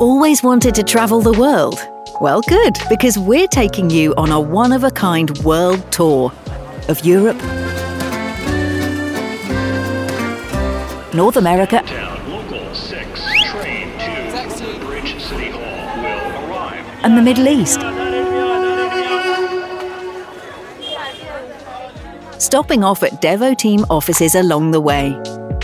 Always 0.00 0.42
wanted 0.42 0.74
to 0.76 0.82
travel 0.82 1.20
the 1.20 1.38
world? 1.38 1.86
Well, 2.22 2.40
good, 2.40 2.78
because 2.88 3.18
we're 3.18 3.46
taking 3.46 3.90
you 3.90 4.14
on 4.16 4.30
a 4.30 4.40
one 4.40 4.72
of 4.72 4.82
a 4.82 4.90
kind 4.90 5.28
world 5.40 5.92
tour 5.92 6.32
of 6.88 7.04
Europe, 7.04 7.36
North 11.12 11.36
America, 11.36 11.82
Local 12.28 12.74
6, 12.74 13.20
train 13.50 13.90
to 13.98 14.64
Woodbridge 14.64 15.22
City 15.22 15.50
Hall 15.50 16.02
will 16.02 16.48
arrive. 16.48 17.04
and 17.04 17.18
the 17.18 17.22
Middle 17.22 17.46
East. 17.48 17.80
Stopping 22.40 22.82
off 22.82 23.02
at 23.02 23.20
Devoteam 23.20 23.84
offices 23.90 24.34
along 24.34 24.70
the 24.70 24.80
way. 24.80 25.14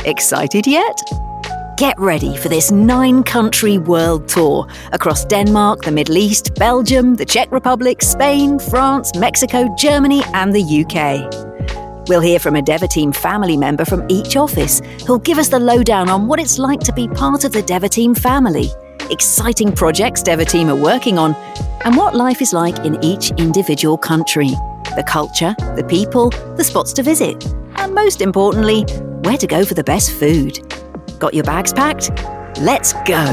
Excited 0.04 0.66
yet? 0.66 1.25
Get 1.76 1.98
ready 1.98 2.34
for 2.38 2.48
this 2.48 2.70
nine 2.70 3.22
country 3.22 3.76
world 3.76 4.28
tour 4.28 4.66
across 4.92 5.26
Denmark, 5.26 5.82
the 5.82 5.92
Middle 5.92 6.16
East, 6.16 6.54
Belgium, 6.54 7.16
the 7.16 7.24
Czech 7.26 7.52
Republic, 7.52 8.00
Spain, 8.00 8.58
France, 8.58 9.14
Mexico, 9.14 9.68
Germany, 9.76 10.22
and 10.32 10.54
the 10.54 10.62
UK. 10.62 12.08
We'll 12.08 12.22
hear 12.22 12.38
from 12.38 12.56
a 12.56 12.62
Devoteam 12.62 13.14
family 13.14 13.58
member 13.58 13.84
from 13.84 14.06
each 14.08 14.38
office 14.38 14.80
who'll 15.06 15.18
give 15.18 15.36
us 15.36 15.50
the 15.50 15.60
lowdown 15.60 16.08
on 16.08 16.26
what 16.26 16.40
it's 16.40 16.58
like 16.58 16.80
to 16.80 16.94
be 16.94 17.08
part 17.08 17.44
of 17.44 17.52
the 17.52 17.62
Devoteam 17.62 18.16
family, 18.16 18.70
exciting 19.10 19.70
projects 19.70 20.22
Devoteam 20.22 20.68
are 20.68 20.82
working 20.82 21.18
on, 21.18 21.34
and 21.84 21.94
what 21.94 22.14
life 22.14 22.40
is 22.40 22.54
like 22.54 22.78
in 22.86 22.98
each 23.04 23.32
individual 23.32 23.98
country 23.98 24.48
the 24.96 25.04
culture, 25.06 25.54
the 25.76 25.84
people, 25.84 26.30
the 26.56 26.64
spots 26.64 26.94
to 26.94 27.02
visit, 27.02 27.44
and 27.76 27.94
most 27.94 28.22
importantly, 28.22 28.84
where 29.24 29.36
to 29.36 29.46
go 29.46 29.62
for 29.62 29.74
the 29.74 29.84
best 29.84 30.12
food. 30.12 30.65
Got 31.18 31.32
your 31.32 31.44
bags 31.44 31.72
packed? 31.72 32.10
Let's 32.60 32.92
go! 33.04 33.24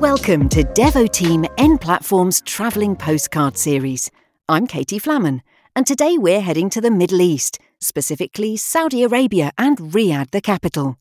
Welcome 0.00 0.48
to 0.48 0.64
Devoteam 0.64 1.46
N 1.58 1.78
Platform's 1.78 2.40
travelling 2.40 2.96
postcard 2.96 3.56
series. 3.56 4.10
I'm 4.48 4.66
Katie 4.66 4.98
Flamman, 4.98 5.42
and 5.76 5.86
today 5.86 6.18
we're 6.18 6.40
heading 6.40 6.70
to 6.70 6.80
the 6.80 6.90
Middle 6.90 7.20
East, 7.20 7.60
specifically 7.80 8.56
Saudi 8.56 9.04
Arabia 9.04 9.52
and 9.56 9.78
Riyadh, 9.78 10.32
the 10.32 10.40
capital. 10.40 10.98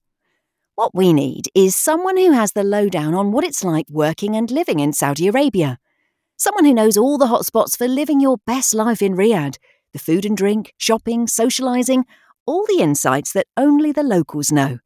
What 0.75 0.93
we 0.93 1.13
need 1.13 1.47
is 1.55 1.75
someone 1.75 2.17
who 2.17 2.31
has 2.31 2.51
the 2.51 2.63
lowdown 2.63 3.15
on 3.15 3.31
what 3.31 3.43
it's 3.43 3.63
like 3.63 3.87
working 3.89 4.35
and 4.35 4.51
living 4.51 4.79
in 4.79 4.93
Saudi 4.93 5.27
Arabia. 5.27 5.79
Someone 6.37 6.65
who 6.65 6.73
knows 6.73 6.97
all 6.97 7.17
the 7.17 7.27
hotspots 7.27 7.77
for 7.77 7.87
living 7.87 8.19
your 8.19 8.37
best 8.45 8.73
life 8.73 9.01
in 9.01 9.15
Riyadh 9.15 9.57
the 9.93 9.99
food 9.99 10.25
and 10.25 10.35
drink, 10.35 10.73
shopping, 10.77 11.27
socialising, 11.27 12.03
all 12.47 12.65
the 12.65 12.81
insights 12.81 13.31
that 13.31 13.45
only 13.55 13.91
the 13.91 14.01
locals 14.01 14.51
know. 14.51 14.79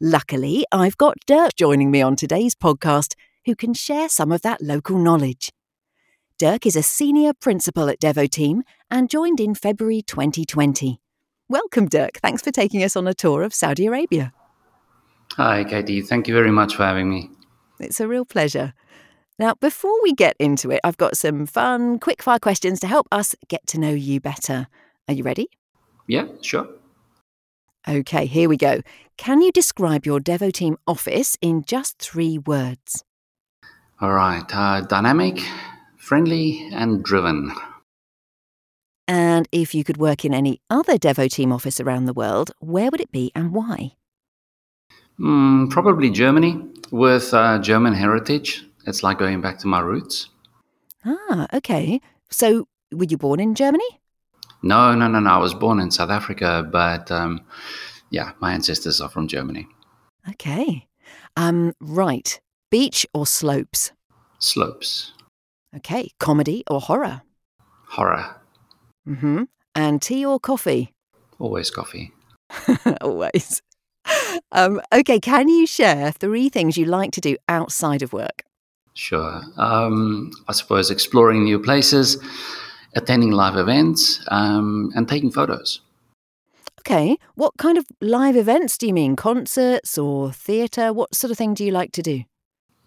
Luckily, 0.00 0.64
I've 0.70 0.96
got 0.96 1.18
Dirk 1.26 1.56
joining 1.56 1.90
me 1.90 2.00
on 2.00 2.14
today's 2.14 2.54
podcast 2.54 3.14
who 3.44 3.56
can 3.56 3.74
share 3.74 4.08
some 4.08 4.30
of 4.30 4.42
that 4.42 4.62
local 4.62 4.98
knowledge. 4.98 5.52
Dirk 6.38 6.64
is 6.64 6.76
a 6.76 6.82
senior 6.82 7.32
principal 7.34 7.88
at 7.88 8.00
Devoteam 8.00 8.62
and 8.90 9.10
joined 9.10 9.40
in 9.40 9.54
February 9.54 10.02
2020. 10.02 11.00
Welcome, 11.48 11.88
Dirk. 11.88 12.18
Thanks 12.22 12.40
for 12.40 12.52
taking 12.52 12.82
us 12.82 12.96
on 12.96 13.06
a 13.08 13.14
tour 13.14 13.42
of 13.42 13.52
Saudi 13.52 13.86
Arabia. 13.86 14.32
Hi, 15.32 15.64
Katie. 15.64 16.02
Thank 16.02 16.28
you 16.28 16.34
very 16.34 16.52
much 16.52 16.76
for 16.76 16.84
having 16.84 17.10
me. 17.10 17.30
It's 17.80 18.00
a 18.00 18.08
real 18.08 18.24
pleasure. 18.24 18.74
Now, 19.38 19.54
before 19.54 20.02
we 20.02 20.12
get 20.12 20.36
into 20.38 20.70
it, 20.70 20.80
I've 20.84 20.96
got 20.98 21.16
some 21.16 21.46
fun, 21.46 21.98
quick-fire 21.98 22.38
questions 22.38 22.80
to 22.80 22.86
help 22.86 23.08
us 23.10 23.34
get 23.48 23.66
to 23.68 23.80
know 23.80 23.90
you 23.90 24.20
better. 24.20 24.68
Are 25.08 25.14
you 25.14 25.24
ready? 25.24 25.48
Yeah, 26.06 26.26
sure. 26.42 26.68
Okay, 27.88 28.26
here 28.26 28.48
we 28.48 28.56
go. 28.56 28.82
Can 29.16 29.42
you 29.42 29.50
describe 29.50 30.06
your 30.06 30.20
Devoteam 30.20 30.76
office 30.86 31.36
in 31.40 31.64
just 31.64 31.98
three 31.98 32.38
words? 32.38 33.04
All 34.00 34.12
right. 34.12 34.44
Uh, 34.52 34.82
dynamic, 34.82 35.40
friendly, 35.96 36.68
and 36.72 37.02
driven. 37.02 37.52
And 39.08 39.48
if 39.50 39.74
you 39.74 39.82
could 39.84 39.96
work 39.96 40.24
in 40.24 40.32
any 40.32 40.60
other 40.70 40.96
Devoteam 40.96 41.52
office 41.52 41.80
around 41.80 42.04
the 42.04 42.12
world, 42.12 42.52
where 42.60 42.90
would 42.90 43.00
it 43.00 43.10
be 43.10 43.32
and 43.34 43.52
why? 43.52 43.96
Mm, 45.18 45.70
probably 45.70 46.10
Germany 46.10 46.60
with 46.90 47.34
uh, 47.34 47.58
German 47.58 47.94
heritage. 47.94 48.64
It's 48.86 49.02
like 49.02 49.18
going 49.18 49.40
back 49.40 49.58
to 49.58 49.66
my 49.66 49.80
roots. 49.80 50.28
Ah, 51.04 51.46
okay. 51.54 52.00
So, 52.30 52.66
were 52.92 53.04
you 53.04 53.16
born 53.18 53.40
in 53.40 53.54
Germany? 53.54 54.00
No, 54.62 54.94
no, 54.94 55.08
no, 55.08 55.18
no. 55.20 55.30
I 55.30 55.38
was 55.38 55.54
born 55.54 55.80
in 55.80 55.90
South 55.90 56.10
Africa, 56.10 56.66
but 56.70 57.10
um, 57.10 57.40
yeah, 58.10 58.32
my 58.40 58.52
ancestors 58.52 59.00
are 59.00 59.08
from 59.08 59.26
Germany. 59.28 59.66
Okay. 60.28 60.86
Um, 61.36 61.74
right. 61.80 62.40
Beach 62.70 63.06
or 63.12 63.26
slopes? 63.26 63.92
Slopes, 64.38 65.12
Okay. 65.76 66.10
Comedy 66.18 66.64
or 66.68 66.80
horror? 66.80 67.22
horror, 67.88 68.36
Mm-hmm. 69.08 69.42
And 69.74 70.00
tea 70.02 70.24
or 70.24 70.38
coffee? 70.40 70.92
always 71.38 71.70
coffee. 71.70 72.12
Always. 73.00 73.62
Um, 74.52 74.80
okay, 74.92 75.18
can 75.20 75.48
you 75.48 75.66
share 75.66 76.10
three 76.10 76.48
things 76.50 76.76
you 76.76 76.84
like 76.84 77.12
to 77.12 77.20
do 77.20 77.36
outside 77.48 78.02
of 78.02 78.12
work? 78.12 78.42
Sure. 78.94 79.42
Um, 79.56 80.30
I 80.48 80.52
suppose 80.52 80.90
exploring 80.90 81.44
new 81.44 81.58
places, 81.58 82.18
attending 82.94 83.30
live 83.30 83.56
events, 83.56 84.24
um, 84.28 84.90
and 84.94 85.08
taking 85.08 85.30
photos. 85.30 85.80
Okay, 86.80 87.16
what 87.36 87.52
kind 87.58 87.78
of 87.78 87.86
live 88.00 88.36
events 88.36 88.76
do 88.76 88.88
you 88.88 88.92
mean? 88.92 89.14
Concerts 89.14 89.96
or 89.96 90.32
theatre? 90.32 90.92
What 90.92 91.14
sort 91.14 91.30
of 91.30 91.38
thing 91.38 91.54
do 91.54 91.64
you 91.64 91.70
like 91.70 91.92
to 91.92 92.02
do? 92.02 92.24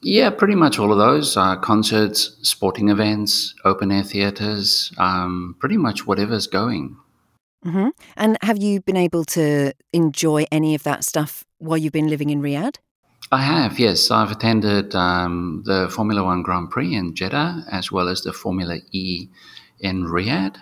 Yeah, 0.01 0.29
pretty 0.29 0.53
much 0.53 0.77
all 0.77 0.91
of 0.91 0.97
those 0.97 1.37
uh, 1.37 1.55
concerts, 1.55 2.37
sporting 2.41 2.89
events, 2.89 3.55
open 3.63 3.91
air 3.91 4.03
theatres, 4.03 4.93
um, 4.97 5.55
pretty 5.59 5.77
much 5.77 6.05
whatever's 6.05 6.45
going. 6.45 6.97
hmm 7.63 7.89
And 8.15 8.37
have 8.41 8.61
you 8.61 8.81
been 8.81 8.97
able 8.97 9.23
to 9.25 9.73
enjoy 9.93 10.45
any 10.51 10.75
of 10.75 10.83
that 10.83 11.03
stuff 11.03 11.45
while 11.57 11.77
you've 11.77 11.93
been 11.93 12.09
living 12.09 12.29
in 12.29 12.41
Riyadh? 12.41 12.75
I 13.31 13.41
have, 13.41 13.79
yes. 13.79 14.11
I've 14.11 14.31
attended 14.31 14.93
um, 14.95 15.63
the 15.65 15.89
Formula 15.89 16.23
One 16.23 16.43
Grand 16.43 16.69
Prix 16.69 16.95
in 16.95 17.15
Jeddah 17.15 17.65
as 17.71 17.91
well 17.91 18.07
as 18.07 18.21
the 18.21 18.33
Formula 18.33 18.77
E 18.91 19.27
in 19.79 20.03
Riyadh. 20.03 20.57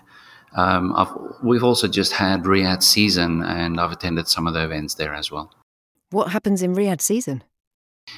Um, 0.56 0.94
I've, 0.96 1.14
we've 1.44 1.64
also 1.64 1.88
just 1.88 2.14
had 2.14 2.44
Riyadh 2.44 2.84
season 2.84 3.44
and 3.44 3.80
I've 3.80 3.92
attended 3.92 4.28
some 4.28 4.48
of 4.48 4.54
the 4.54 4.64
events 4.64 4.96
there 4.96 5.14
as 5.14 5.32
well. 5.32 5.52
What 6.12 6.32
happens 6.32 6.62
in 6.62 6.76
Riyadh 6.76 7.02
season? 7.02 7.44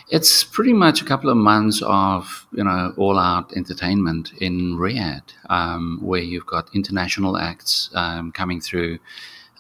It's 0.10 0.44
pretty 0.44 0.74
much 0.74 1.02
a 1.02 1.06
couple 1.06 1.30
of 1.30 1.38
months 1.38 1.82
of 1.86 2.48
you 2.52 2.64
know 2.64 2.94
all 2.98 3.20
out 3.20 3.54
entertainment 3.56 4.32
in 4.42 4.78
Riyadh, 4.78 5.32
um, 5.50 6.00
where 6.02 6.22
you've 6.22 6.48
got 6.48 6.74
international 6.74 7.38
acts 7.38 7.90
um, 7.94 8.32
coming 8.32 8.60
through, 8.60 8.98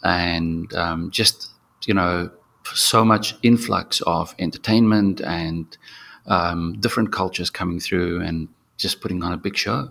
and 0.03 0.73
um, 0.73 1.11
just 1.11 1.51
you 1.85 1.93
know 1.93 2.31
so 2.73 3.05
much 3.05 3.35
influx 3.43 4.01
of 4.01 4.33
entertainment 4.39 5.21
and 5.21 5.77
um, 6.25 6.77
different 6.79 7.11
cultures 7.11 7.49
coming 7.49 7.79
through, 7.79 8.21
and 8.21 8.47
just 8.77 9.01
putting 9.01 9.23
on 9.23 9.33
a 9.33 9.37
big 9.37 9.55
show. 9.55 9.89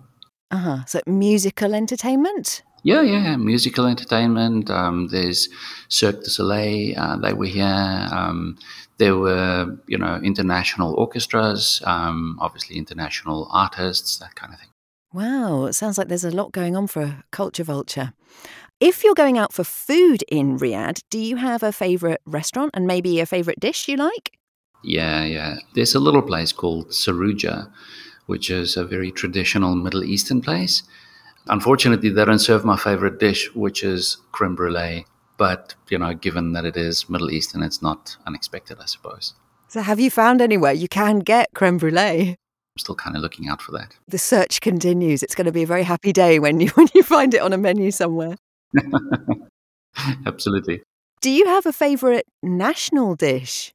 Uh 0.51 0.57
huh. 0.57 0.85
So 0.87 1.01
musical 1.07 1.75
entertainment? 1.75 2.63
Yeah, 2.83 3.01
yeah, 3.01 3.23
yeah. 3.23 3.37
musical 3.37 3.87
entertainment. 3.87 4.71
Um, 4.71 5.09
there's 5.09 5.49
Cirque 5.89 6.23
du 6.23 6.31
Soleil. 6.31 6.95
Uh, 6.99 7.17
they 7.17 7.33
were 7.33 7.47
here. 7.47 8.09
Um, 8.13 8.59
there 8.99 9.17
were, 9.17 9.77
you 9.87 9.99
know, 9.99 10.21
international 10.23 10.95
orchestras, 10.95 11.83
um, 11.85 12.39
obviously 12.41 12.77
international 12.77 13.49
artists, 13.51 14.19
that 14.19 14.35
kind 14.35 14.53
of 14.53 14.61
thing. 14.61 14.69
Wow, 15.13 15.65
it 15.65 15.75
sounds 15.75 15.97
like 15.97 16.09
there's 16.09 16.25
a 16.25 16.31
lot 16.31 16.53
going 16.53 16.77
on 16.77 16.87
for 16.87 17.03
a 17.03 17.25
culture 17.31 17.65
vulture. 17.65 18.13
If 18.81 19.05
you're 19.05 19.15
going 19.15 19.39
out 19.39 19.53
for 19.53 19.65
food 19.65 20.25
in 20.29 20.59
Riyadh, 20.59 21.03
do 21.09 21.19
you 21.19 21.37
have 21.37 21.63
a 21.63 21.73
favourite 21.73 22.21
restaurant 22.27 22.73
and 22.75 22.87
maybe 22.87 23.21
a 23.21 23.27
favourite 23.27 23.61
dish 23.61 23.89
you 23.89 23.97
like? 23.97 24.37
Yeah, 24.83 25.25
yeah. 25.25 25.57
There's 25.75 25.95
a 25.95 26.01
little 26.01 26.23
place 26.23 26.53
called 26.53 26.89
Saruja, 26.91 27.71
which 28.27 28.51
is 28.51 28.77
a 28.77 28.85
very 28.85 29.13
traditional 29.13 29.77
Middle 29.77 30.05
Eastern 30.05 30.41
place. 30.41 30.83
Unfortunately, 31.47 32.11
they 32.11 32.25
don't 32.25 32.39
serve 32.39 32.65
my 32.65 32.77
favorite 32.77 33.21
dish, 33.21 33.55
which 33.55 33.85
is 33.85 34.19
creme 34.33 34.57
brulee. 34.57 35.07
But, 35.37 35.75
you 35.89 35.99
know, 35.99 36.13
given 36.13 36.53
that 36.53 36.65
it 36.65 36.77
is 36.77 37.09
Middle 37.09 37.31
Eastern, 37.31 37.63
it's 37.63 37.81
not 37.81 38.17
unexpected, 38.27 38.79
I 38.81 38.87
suppose. 38.87 39.35
So, 39.69 39.83
have 39.83 40.01
you 40.01 40.11
found 40.11 40.41
anywhere 40.41 40.73
you 40.73 40.89
can 40.89 41.21
get 41.21 41.49
creme 41.55 41.79
brulee? 41.79 42.31
I'm 42.31 42.79
still 42.79 42.95
kind 42.95 43.17
of 43.17 43.23
looking 43.23 43.49
out 43.49 43.63
for 43.63 43.73
that. 43.73 43.97
The 44.09 44.19
search 44.19 44.61
continues. 44.61 45.23
It's 45.23 45.35
going 45.35 45.47
to 45.47 45.53
be 45.53 45.63
a 45.63 45.67
very 45.67 45.85
happy 45.85 46.13
day 46.13 46.39
when 46.39 46.61
you 46.61 46.69
when 46.75 46.89
you 46.95 47.03
find 47.03 47.35
it 47.35 47.41
on 47.41 47.53
a 47.53 47.59
menu 47.59 47.91
somewhere. 47.91 48.37
Absolutely. 50.27 50.83
Do 51.21 51.31
you 51.31 51.47
have 51.47 51.67
a 51.67 51.73
favourite 51.73 52.25
national 52.43 53.15
dish? 53.15 53.73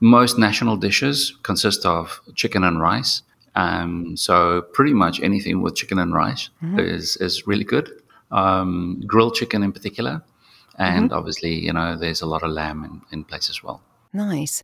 Most 0.00 0.38
national 0.38 0.76
dishes 0.76 1.34
consist 1.42 1.84
of 1.86 2.20
chicken 2.34 2.64
and 2.64 2.80
rice. 2.80 3.22
Um, 3.56 4.16
so 4.16 4.62
pretty 4.72 4.92
much 4.92 5.20
anything 5.20 5.60
with 5.62 5.74
chicken 5.74 5.98
and 5.98 6.14
rice 6.14 6.50
Mhm. 6.62 6.78
is, 6.78 7.16
is 7.16 7.46
really 7.46 7.64
good. 7.64 7.90
Um, 8.30 9.02
grilled 9.06 9.34
chicken 9.34 9.62
in 9.62 9.72
particular. 9.72 10.22
And 10.78 11.12
obviously, 11.12 11.54
you 11.66 11.72
know, 11.72 11.96
there's 11.96 12.22
a 12.22 12.26
lot 12.26 12.42
of 12.42 12.50
lamb 12.52 12.84
in, 12.84 13.02
in 13.12 13.24
place 13.24 13.50
as 13.50 13.62
well. 13.62 13.82
Nice. 14.14 14.62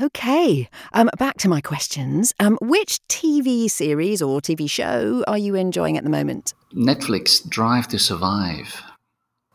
Okay, 0.00 0.68
um, 0.92 1.08
back 1.18 1.36
to 1.38 1.48
my 1.48 1.60
questions. 1.60 2.34
Um, 2.40 2.58
which 2.60 2.98
TV 3.08 3.70
series 3.70 4.20
or 4.20 4.40
TV 4.40 4.68
show 4.68 5.22
are 5.28 5.38
you 5.38 5.54
enjoying 5.54 5.96
at 5.96 6.02
the 6.02 6.10
moment? 6.10 6.52
Netflix 6.74 7.48
Drive 7.48 7.86
to 7.88 7.98
Survive. 8.00 8.82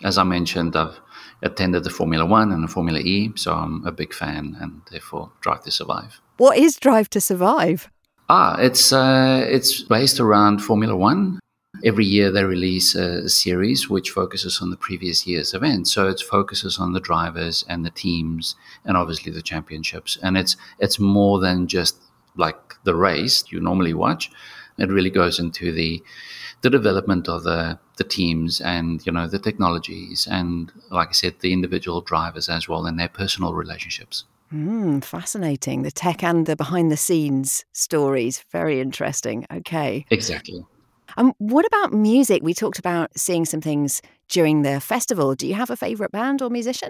As 0.02 0.18
I 0.18 0.24
mentioned, 0.24 0.78
I've 0.78 0.98
attended 1.42 1.84
the 1.84 1.90
Formula 1.90 2.26
One 2.26 2.54
and 2.54 2.64
the 2.64 2.70
Formula 2.70 3.00
E, 3.00 3.34
so 3.36 3.54
I'm 3.54 3.86
a 3.86 3.92
big 3.92 4.14
fan, 4.14 4.56
and 4.62 4.82
therefore 4.90 5.30
Drive 5.42 5.64
to 5.64 5.72
Survive. 5.72 6.22
What 6.38 6.58
is 6.58 6.78
Drive 6.78 7.10
to 7.10 7.20
Survive? 7.20 7.90
Ah, 8.30 8.56
it's 8.60 8.94
uh, 8.94 9.46
it's 9.46 9.82
based 9.84 10.22
around 10.22 10.60
Formula 10.60 10.96
One. 10.96 11.40
Every 11.84 12.06
year 12.06 12.32
they 12.32 12.44
release 12.44 12.96
a, 12.96 13.24
a 13.26 13.30
series 13.30 13.90
which 13.90 14.10
focuses 14.12 14.62
on 14.62 14.70
the 14.70 14.78
previous 14.78 15.26
year's 15.26 15.54
events. 15.54 15.94
So 15.94 16.08
it 16.08 16.22
focuses 16.22 16.80
on 16.80 16.94
the 16.94 17.00
drivers 17.00 17.64
and 17.68 17.86
the 17.86 17.90
teams, 17.90 18.56
and 18.86 18.98
obviously 18.98 19.32
the 19.32 19.42
championships. 19.42 20.18
And 20.22 20.38
it's 20.38 20.56
it's 20.80 21.00
more 21.00 21.40
than 21.40 21.68
just 21.68 21.98
like 22.36 22.76
the 22.84 22.96
race 22.96 23.44
you 23.52 23.60
normally 23.60 23.94
watch. 23.94 24.32
It 24.78 24.90
really 24.90 25.10
goes 25.10 25.40
into 25.40 25.72
the 25.72 26.02
the 26.62 26.70
development 26.70 27.28
of 27.30 27.44
the 27.44 27.80
the 27.98 28.04
teams 28.04 28.62
and 28.62 29.06
you 29.06 29.12
know 29.12 29.28
the 29.28 29.40
technologies 29.40 30.28
and 30.30 30.72
like 30.90 31.10
I 31.10 31.14
said, 31.14 31.36
the 31.40 31.54
individual 31.54 32.02
drivers 32.02 32.50
as 32.50 32.68
well 32.68 32.86
and 32.86 33.00
their 33.00 33.10
personal 33.10 33.54
relationships. 33.54 34.26
Mm, 34.54 35.04
fascinating. 35.04 35.84
The 35.84 35.92
tech 35.92 36.24
and 36.24 36.46
the 36.46 36.56
behind 36.56 36.92
the 36.92 36.98
scenes 36.98 37.66
stories. 37.72 38.44
Very 38.52 38.80
interesting. 38.80 39.46
Okay. 39.52 40.06
Exactly. 40.10 40.66
Um, 41.18 41.34
what 41.38 41.66
about 41.66 41.94
music? 41.94 42.44
We 42.44 42.54
talked 42.54 42.80
about 42.80 43.18
seeing 43.18 43.46
some 43.46 43.62
things 43.62 44.02
during 44.28 44.62
the 44.62 44.80
festival. 44.80 45.36
Do 45.36 45.48
you 45.48 45.56
have 45.56 45.70
a 45.70 45.76
favourite 45.76 46.12
band 46.12 46.42
or 46.42 46.50
musician? 46.50 46.90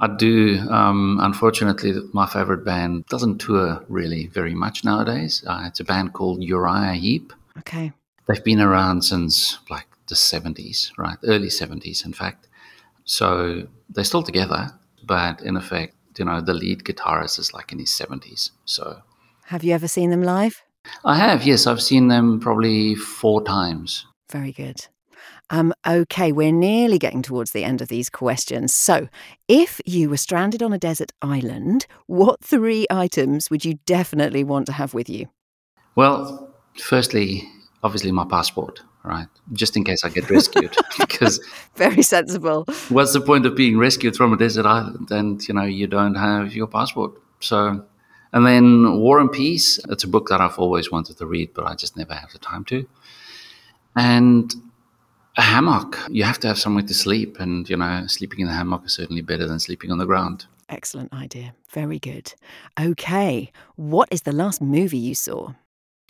I 0.00 0.08
do. 0.08 0.58
Um, 0.70 1.18
unfortunately, 1.22 1.92
my 2.12 2.26
favorite 2.26 2.64
band 2.64 3.06
doesn't 3.06 3.38
tour 3.38 3.84
really 3.88 4.26
very 4.26 4.54
much 4.54 4.84
nowadays. 4.84 5.44
Uh, 5.46 5.64
it's 5.66 5.80
a 5.80 5.84
band 5.84 6.12
called 6.12 6.42
Uriah 6.42 6.94
Heep. 6.94 7.32
Okay. 7.58 7.92
They've 8.26 8.42
been 8.42 8.60
around 8.60 9.02
since 9.02 9.58
like 9.70 9.86
the 10.08 10.14
70s, 10.14 10.92
right? 10.96 11.18
Early 11.24 11.48
70s, 11.48 12.04
in 12.04 12.12
fact. 12.12 12.48
So 13.04 13.68
they're 13.90 14.04
still 14.04 14.22
together, 14.22 14.70
but 15.04 15.40
in 15.42 15.56
effect, 15.56 15.94
you 16.18 16.24
know, 16.24 16.40
the 16.40 16.54
lead 16.54 16.84
guitarist 16.84 17.38
is 17.38 17.52
like 17.52 17.72
in 17.72 17.78
his 17.78 17.90
70s. 17.90 18.50
So 18.64 19.02
Have 19.46 19.64
you 19.64 19.74
ever 19.74 19.88
seen 19.88 20.10
them 20.10 20.22
live? 20.22 20.62
I 21.04 21.16
have, 21.16 21.46
yes. 21.46 21.66
I've 21.66 21.82
seen 21.82 22.08
them 22.08 22.40
probably 22.40 22.94
four 22.94 23.42
times. 23.42 24.06
Very 24.30 24.52
good. 24.52 24.86
Um, 25.50 25.74
okay, 25.86 26.32
we're 26.32 26.50
nearly 26.52 26.98
getting 26.98 27.20
towards 27.20 27.50
the 27.50 27.64
end 27.64 27.82
of 27.82 27.88
these 27.88 28.08
questions. 28.08 28.72
So, 28.72 29.08
if 29.48 29.80
you 29.84 30.08
were 30.08 30.16
stranded 30.16 30.62
on 30.62 30.72
a 30.72 30.78
desert 30.78 31.12
island, 31.20 31.86
what 32.06 32.42
three 32.42 32.86
items 32.90 33.50
would 33.50 33.64
you 33.64 33.74
definitely 33.84 34.44
want 34.44 34.66
to 34.66 34.72
have 34.72 34.94
with 34.94 35.10
you? 35.10 35.28
Well, 35.94 36.54
firstly, 36.78 37.46
obviously 37.82 38.12
my 38.12 38.24
passport, 38.24 38.80
right? 39.04 39.28
Just 39.52 39.76
in 39.76 39.84
case 39.84 40.04
I 40.04 40.08
get 40.08 40.30
rescued. 40.30 40.74
because 40.98 41.38
Very 41.76 42.02
sensible. 42.02 42.64
what's 42.88 43.12
the 43.12 43.20
point 43.20 43.44
of 43.44 43.54
being 43.54 43.76
rescued 43.76 44.16
from 44.16 44.32
a 44.32 44.38
desert 44.38 44.64
island 44.64 45.10
and, 45.10 45.46
you 45.46 45.52
know, 45.54 45.64
you 45.64 45.86
don't 45.86 46.14
have 46.14 46.54
your 46.54 46.66
passport? 46.66 47.12
So, 47.40 47.84
and 48.32 48.46
then 48.46 48.98
War 49.00 49.18
and 49.18 49.30
Peace, 49.30 49.78
it's 49.88 50.04
a 50.04 50.08
book 50.08 50.28
that 50.28 50.40
I've 50.40 50.58
always 50.58 50.90
wanted 50.90 51.18
to 51.18 51.26
read, 51.26 51.52
but 51.54 51.66
I 51.66 51.74
just 51.74 51.96
never 51.96 52.14
have 52.14 52.32
the 52.32 52.38
time 52.38 52.64
to. 52.66 52.88
And 53.94 54.54
a 55.36 55.42
hammock. 55.42 55.98
You 56.10 56.24
have 56.24 56.38
to 56.40 56.48
have 56.48 56.58
somewhere 56.58 56.84
to 56.84 56.94
sleep. 56.94 57.38
And, 57.40 57.68
you 57.68 57.76
know, 57.76 58.06
sleeping 58.06 58.40
in 58.40 58.48
a 58.48 58.52
hammock 58.52 58.84
is 58.84 58.94
certainly 58.94 59.22
better 59.22 59.46
than 59.46 59.58
sleeping 59.58 59.90
on 59.90 59.98
the 59.98 60.06
ground. 60.06 60.46
Excellent 60.68 61.12
idea. 61.12 61.54
Very 61.70 61.98
good. 61.98 62.32
Okay, 62.80 63.52
what 63.76 64.08
is 64.10 64.22
the 64.22 64.32
last 64.32 64.62
movie 64.62 64.98
you 64.98 65.14
saw? 65.14 65.52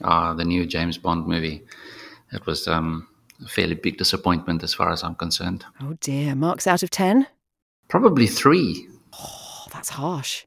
Ah, 0.03 0.35
the 0.35 0.45
new 0.45 0.67
James 0.67 0.99
Bond 0.99 1.27
movie. 1.27 1.63
It 2.33 2.47
was 2.47 2.67
um, 2.69 3.09
a 3.45 3.49
fairly 3.49 3.75
big 3.75 3.99
disappointment 3.99 4.63
as 4.63 4.75
far 4.75 4.91
as 4.91 5.03
I'm 5.03 5.15
concerned. 5.15 5.65
Oh 5.81 5.95
dear, 6.01 6.35
marks 6.35 6.67
out 6.67 6.83
of 6.83 6.91
10? 6.91 7.27
Probably 7.89 8.27
three. 8.27 8.89
Oh, 9.19 9.67
that's 9.73 9.91
harsh. 9.91 10.47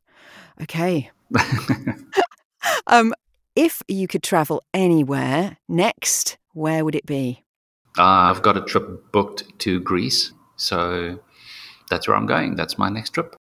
Okay. 0.62 1.12
um, 2.88 3.14
if 3.56 3.82
you 3.88 4.08
could 4.08 4.24
travel 4.24 4.64
anywhere 4.74 5.58
next, 5.68 6.38
where 6.54 6.84
would 6.84 6.96
it 6.96 7.06
be? 7.06 7.44
Uh, 7.98 8.04
I've 8.04 8.42
got 8.42 8.58
a 8.58 8.62
trip 8.62 9.12
booked 9.12 9.44
to 9.60 9.80
Greece, 9.80 10.34
so 10.58 11.20
that's 11.90 12.08
where 12.08 12.18
I'm 12.18 12.26
going. 12.26 12.56
That's 12.56 12.78
my 12.78 12.90
next 12.90 13.12
trip. 13.12 13.36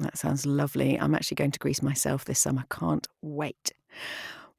That 0.00 0.18
sounds 0.18 0.44
lovely. 0.44 0.98
I'm 0.98 1.14
actually 1.14 1.36
going 1.36 1.52
to 1.52 1.58
Greece 1.60 1.82
myself 1.82 2.24
this 2.24 2.40
summer. 2.40 2.64
Can't 2.70 3.06
wait. 3.22 3.72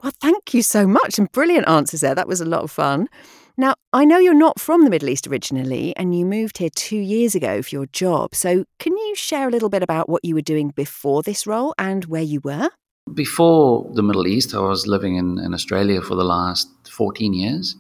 Well, 0.02 0.14
thank 0.22 0.54
you 0.54 0.62
so 0.62 0.88
much. 0.88 1.18
And 1.18 1.30
brilliant 1.32 1.68
answers 1.68 2.02
there. 2.02 2.16
That 2.16 2.28
was 2.28 2.40
a 2.40 2.46
lot 2.46 2.64
of 2.64 2.72
fun. 2.72 3.10
Now, 3.58 3.76
I 3.94 4.04
know 4.04 4.18
you're 4.18 4.34
not 4.34 4.60
from 4.60 4.84
the 4.84 4.90
Middle 4.90 5.08
East 5.08 5.28
originally, 5.28 5.96
and 5.96 6.14
you 6.14 6.26
moved 6.26 6.58
here 6.58 6.70
two 6.76 6.98
years 6.98 7.36
ago 7.36 7.62
for 7.62 7.70
your 7.70 7.86
job. 7.86 8.36
So, 8.36 8.66
can 8.80 8.98
you 8.98 9.16
share 9.16 9.48
a 9.48 9.52
little 9.52 9.70
bit 9.70 9.82
about 9.82 10.10
what 10.10 10.26
you 10.26 10.36
were 10.36 10.42
doing 10.42 10.74
before 10.76 11.24
this 11.24 11.48
role 11.48 11.74
and 11.78 12.04
where 12.06 12.22
you 12.22 12.42
were? 12.44 12.70
Before 13.14 13.90
the 13.94 14.04
Middle 14.04 14.28
East, 14.28 14.54
I 14.54 14.60
was 14.60 14.88
living 14.88 15.16
in, 15.16 15.40
in 15.40 15.54
Australia 15.54 16.02
for 16.02 16.16
the 16.16 16.26
last 16.26 16.68
14 16.90 17.34
years. 17.34 17.78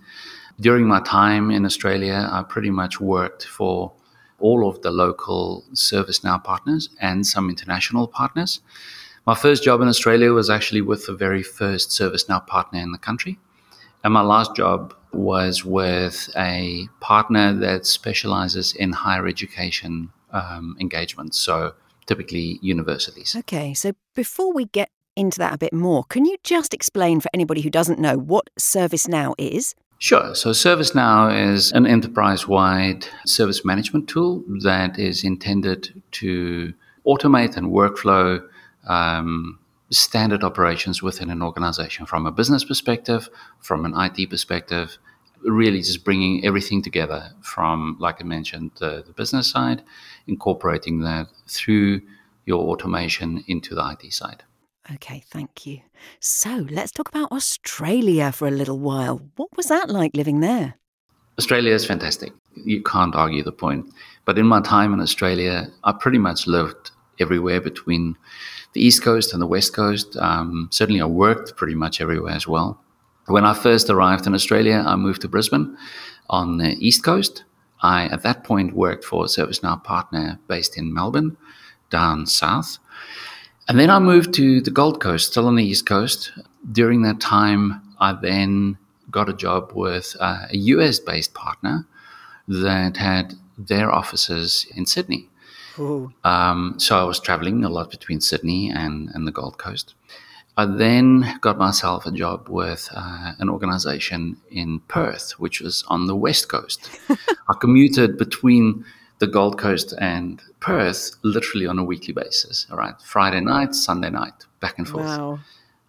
During 0.61 0.87
my 0.87 1.01
time 1.01 1.51
in 1.51 1.65
Australia, 1.65 2.29
I 2.31 2.43
pretty 2.43 2.69
much 2.69 3.01
worked 3.01 3.43
for 3.43 3.91
all 4.39 4.69
of 4.69 4.81
the 4.81 4.91
local 4.91 5.65
ServiceNow 5.73 6.41
partners 6.41 6.87
and 7.01 7.27
some 7.27 7.49
international 7.49 8.07
partners. 8.07 8.61
My 9.25 9.35
first 9.35 9.63
job 9.63 9.81
in 9.81 9.89
Australia 9.89 10.31
was 10.31 10.49
actually 10.49 10.81
with 10.81 11.05
the 11.05 11.15
very 11.15 11.43
first 11.43 11.89
ServiceNow 11.89 12.47
partner 12.47 12.79
in 12.79 12.93
the 12.93 12.97
country. 12.97 13.39
And 14.05 14.13
my 14.13 14.21
last 14.21 14.55
job 14.55 14.93
was 15.13 15.65
with 15.65 16.29
a 16.37 16.87
partner 16.99 17.55
that 17.55 17.87
specializes 17.87 18.71
in 18.75 18.91
higher 18.91 19.25
education 19.25 20.11
um, 20.31 20.77
engagements, 20.79 21.39
so 21.39 21.73
typically 22.05 22.59
universities. 22.61 23.35
Okay, 23.35 23.73
so 23.73 23.93
before 24.13 24.53
we 24.53 24.65
get 24.65 24.89
into 25.15 25.39
that 25.39 25.55
a 25.55 25.57
bit 25.57 25.73
more, 25.73 26.03
can 26.03 26.23
you 26.23 26.37
just 26.43 26.71
explain 26.71 27.19
for 27.19 27.31
anybody 27.33 27.61
who 27.61 27.71
doesn't 27.71 27.97
know 27.97 28.15
what 28.15 28.47
ServiceNow 28.59 29.33
is? 29.39 29.73
Sure. 29.97 30.35
So 30.35 30.51
ServiceNow 30.51 31.53
is 31.53 31.71
an 31.71 31.87
enterprise 31.87 32.47
wide 32.47 33.07
service 33.25 33.65
management 33.65 34.07
tool 34.07 34.43
that 34.61 34.99
is 34.99 35.23
intended 35.23 36.03
to 36.11 36.75
automate 37.07 37.57
and 37.57 37.71
workflow 37.71 38.47
um, 38.87 39.57
standard 39.91 40.43
operations 40.43 41.01
within 41.03 41.29
an 41.29 41.41
organization 41.41 42.05
from 42.05 42.25
a 42.25 42.31
business 42.31 42.63
perspective, 42.63 43.29
from 43.59 43.85
an 43.85 43.93
IT 43.95 44.29
perspective, 44.29 44.97
really 45.43 45.79
just 45.79 46.03
bringing 46.03 46.43
everything 46.45 46.81
together 46.81 47.31
from, 47.41 47.97
like 47.99 48.19
I 48.19 48.23
mentioned, 48.23 48.71
the, 48.79 49.03
the 49.05 49.13
business 49.13 49.49
side, 49.49 49.83
incorporating 50.27 51.01
that 51.01 51.27
through 51.47 52.01
your 52.45 52.63
automation 52.65 53.43
into 53.47 53.75
the 53.75 53.97
IT 53.99 54.11
side. 54.13 54.43
Okay, 54.93 55.23
thank 55.27 55.65
you. 55.65 55.81
So 56.19 56.67
let's 56.69 56.91
talk 56.91 57.09
about 57.09 57.31
Australia 57.31 58.31
for 58.31 58.47
a 58.47 58.51
little 58.51 58.77
while. 58.77 59.21
What 59.35 59.55
was 59.57 59.67
that 59.67 59.89
like 59.89 60.15
living 60.15 60.41
there? 60.41 60.75
Australia 61.39 61.73
is 61.73 61.85
fantastic. 61.85 62.31
You 62.53 62.81
can't 62.83 63.15
argue 63.15 63.43
the 63.43 63.51
point. 63.51 63.91
But 64.25 64.37
in 64.37 64.45
my 64.45 64.61
time 64.61 64.93
in 64.93 64.99
Australia, 64.99 65.67
I 65.83 65.91
pretty 65.91 66.17
much 66.17 66.47
lived 66.47 66.91
everywhere 67.19 67.61
between 67.61 68.17
the 68.73 68.81
East 68.81 69.03
Coast 69.03 69.33
and 69.33 69.41
the 69.41 69.47
West 69.47 69.73
Coast. 69.73 70.15
Um, 70.17 70.69
certainly, 70.71 71.01
I 71.01 71.05
worked 71.05 71.55
pretty 71.55 71.75
much 71.75 72.01
everywhere 72.01 72.33
as 72.33 72.47
well. 72.47 72.79
When 73.27 73.45
I 73.45 73.53
first 73.53 73.89
arrived 73.89 74.27
in 74.27 74.35
Australia, 74.35 74.83
I 74.85 74.95
moved 74.95 75.21
to 75.21 75.27
Brisbane 75.27 75.77
on 76.29 76.57
the 76.57 76.75
East 76.85 77.03
Coast. 77.03 77.43
I, 77.81 78.05
at 78.05 78.23
that 78.23 78.43
point, 78.43 78.75
worked 78.75 79.03
for 79.03 79.25
a 79.25 79.27
ServiceNow 79.27 79.83
partner 79.83 80.39
based 80.47 80.77
in 80.77 80.93
Melbourne, 80.93 81.37
down 81.89 82.25
south. 82.25 82.77
And 83.67 83.79
then 83.79 83.89
I 83.89 83.99
moved 83.99 84.33
to 84.35 84.61
the 84.61 84.71
Gold 84.71 85.01
Coast, 85.01 85.31
still 85.31 85.47
on 85.47 85.55
the 85.55 85.63
East 85.63 85.85
Coast. 85.85 86.31
During 86.71 87.01
that 87.01 87.19
time, 87.19 87.81
I 87.99 88.13
then 88.13 88.77
got 89.09 89.29
a 89.29 89.33
job 89.33 89.71
with 89.73 90.15
uh, 90.19 90.47
a 90.51 90.57
US 90.57 90.99
based 90.99 91.33
partner 91.33 91.87
that 92.47 92.97
had 92.97 93.33
their 93.57 93.91
offices 93.91 94.67
in 94.75 94.85
Sydney. 94.85 95.29
Um, 96.23 96.75
so 96.77 96.97
I 96.97 97.03
was 97.03 97.19
traveling 97.19 97.63
a 97.63 97.69
lot 97.69 97.91
between 97.91 98.21
Sydney 98.21 98.69
and, 98.69 99.09
and 99.13 99.27
the 99.27 99.31
Gold 99.31 99.57
Coast. 99.57 99.95
I 100.57 100.65
then 100.65 101.37
got 101.41 101.57
myself 101.57 102.05
a 102.05 102.11
job 102.11 102.47
with 102.47 102.87
uh, 102.95 103.33
an 103.39 103.49
organization 103.49 104.37
in 104.49 104.79
Perth, 104.87 105.31
which 105.33 105.59
was 105.59 105.83
on 105.87 106.07
the 106.07 106.15
West 106.15 106.47
Coast. 106.47 106.89
I 107.09 107.53
commuted 107.59 108.17
between 108.17 108.85
the 109.19 109.27
Gold 109.27 109.57
Coast 109.57 109.93
and 109.99 110.41
Perth 110.61 111.11
literally 111.23 111.67
on 111.67 111.77
a 111.77 111.83
weekly 111.83 112.13
basis. 112.13 112.67
All 112.71 112.77
right, 112.77 112.95
Friday 113.03 113.41
night, 113.41 113.75
Sunday 113.75 114.09
night, 114.09 114.45
back 114.61 114.77
and 114.77 114.87
forth. 114.87 115.05
Wow. 115.05 115.39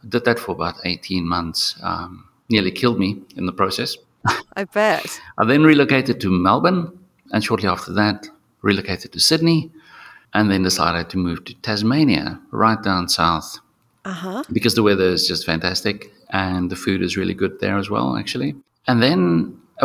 I 0.03 0.09
did 0.09 0.25
that 0.25 0.39
for 0.39 0.53
about 0.53 0.75
18 0.85 1.27
months. 1.27 1.79
Um, 1.83 2.29
nearly 2.49 2.71
killed 2.73 2.99
me 2.99 3.23
in 3.37 3.47
the 3.47 3.53
process. 3.53 3.97
I 4.57 4.65
bet. 4.65 5.21
I 5.39 5.45
then 5.45 5.63
relocated 5.63 6.21
to 6.21 6.31
Melbourne, 6.31 6.99
and 7.33 7.43
shortly 7.43 7.69
after 7.69 7.93
that, 7.93 8.29
relocated 8.71 9.09
to 9.13 9.21
Sydney, 9.21 9.61
and 10.35 10.45
then 10.51 10.63
decided 10.63 11.09
to 11.11 11.17
move 11.27 11.39
to 11.47 11.55
Tasmania, 11.69 12.27
right 12.65 12.83
down 12.89 13.09
south, 13.09 13.49
Uh-huh. 14.13 14.43
because 14.57 14.75
the 14.75 14.83
weather 14.89 15.09
is 15.17 15.23
just 15.33 15.47
fantastic 15.53 15.97
and 16.31 16.63
the 16.73 16.77
food 16.85 17.01
is 17.07 17.17
really 17.21 17.35
good 17.43 17.55
there 17.61 17.79
as 17.83 17.89
well, 17.95 18.09
actually. 18.23 18.51
And 18.89 19.03
then 19.07 19.21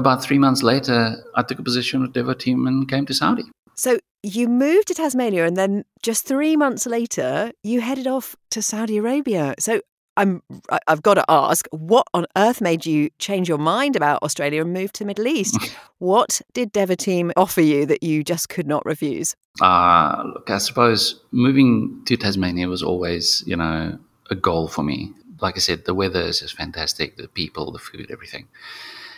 about 0.01 0.23
three 0.25 0.39
months 0.45 0.61
later, 0.63 1.00
I 1.39 1.41
took 1.43 1.59
a 1.59 1.63
position 1.69 2.01
with 2.01 2.13
Devo 2.13 2.33
Team 2.45 2.59
and 2.67 2.89
came 2.93 3.05
to 3.05 3.13
Saudi. 3.13 3.45
So 3.75 3.91
you 4.35 4.47
moved 4.47 4.88
to 4.88 4.93
Tasmania 4.93 5.45
and 5.50 5.57
then 5.61 5.83
just 6.03 6.27
3 6.27 6.55
months 6.55 6.85
later 6.85 7.51
you 7.63 7.81
headed 7.81 8.07
off 8.15 8.35
to 8.53 8.61
Saudi 8.61 8.97
Arabia. 8.97 9.55
So 9.59 9.81
I'm 10.18 10.41
I've 10.88 11.01
got 11.01 11.15
to 11.15 11.25
ask, 11.30 11.68
what 11.72 12.06
on 12.13 12.25
earth 12.36 12.62
made 12.62 12.86
you 12.86 13.10
change 13.20 13.48
your 13.48 13.58
mind 13.58 13.96
about 13.96 14.22
Australia 14.24 14.62
and 14.62 14.74
move 14.74 14.91
to 14.94 15.03
the 15.03 15.08
Middle 15.08 15.27
East? 15.27 15.58
what 16.00 16.41
did 16.53 16.74
Devoteam 16.74 17.32
offer 17.36 17.62
you 17.62 17.86
that 17.86 18.03
you 18.03 18.24
just 18.24 18.50
could 18.50 18.68
not 18.68 18.86
refuse? 18.86 19.36
Uh, 19.62 20.24
look, 20.34 20.50
I 20.50 20.58
suppose 20.58 21.22
moving 21.32 22.01
to 22.06 22.18
Tasmania 22.18 22.68
was 22.68 22.84
always, 22.84 23.44
you 23.46 23.56
know, 23.56 23.98
a 24.30 24.36
goal 24.36 24.68
for 24.68 24.84
me. 24.84 25.12
Like 25.41 25.56
I 25.56 25.60
said, 25.60 25.86
the 25.86 25.96
weather 25.96 26.22
is 26.22 26.41
just 26.41 26.56
fantastic, 26.56 27.18
the 27.18 27.27
people, 27.27 27.72
the 27.72 27.80
food, 27.80 28.08
everything. 28.12 28.48